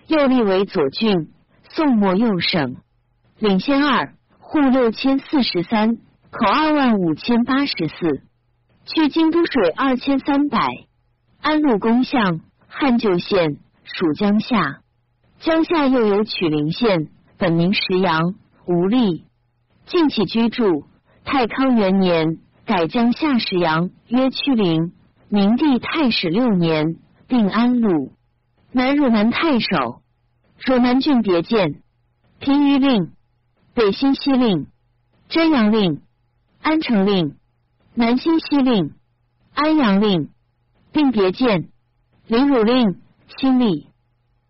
[0.06, 1.28] 又立为左郡，
[1.70, 2.76] 宋末右省。
[3.40, 5.96] 领先二，户六千四十三，
[6.30, 8.22] 口二万五千八十四，
[8.86, 10.60] 去京都水二千三百。
[11.40, 14.78] 安陆公相，汉旧县，属江夏。
[15.40, 18.34] 江夏又有曲陵县，本名石阳，
[18.66, 19.24] 无力。
[19.86, 20.84] 晋起居住。
[21.24, 24.92] 太康元年，改江夏石阳曰曲陵。
[25.28, 26.96] 明帝太史六年，
[27.28, 28.12] 并安陆。
[28.72, 30.02] 南汝南太守，
[30.64, 31.82] 汝南郡别建，
[32.40, 33.12] 平舆令。
[33.74, 34.66] 北新西令、
[35.28, 36.02] 真阳令、
[36.60, 37.36] 安城令、
[37.94, 38.94] 南新西令、
[39.54, 40.30] 安阳令，
[40.90, 41.68] 并别建、
[42.26, 43.00] 临汝令、
[43.38, 43.87] 新立。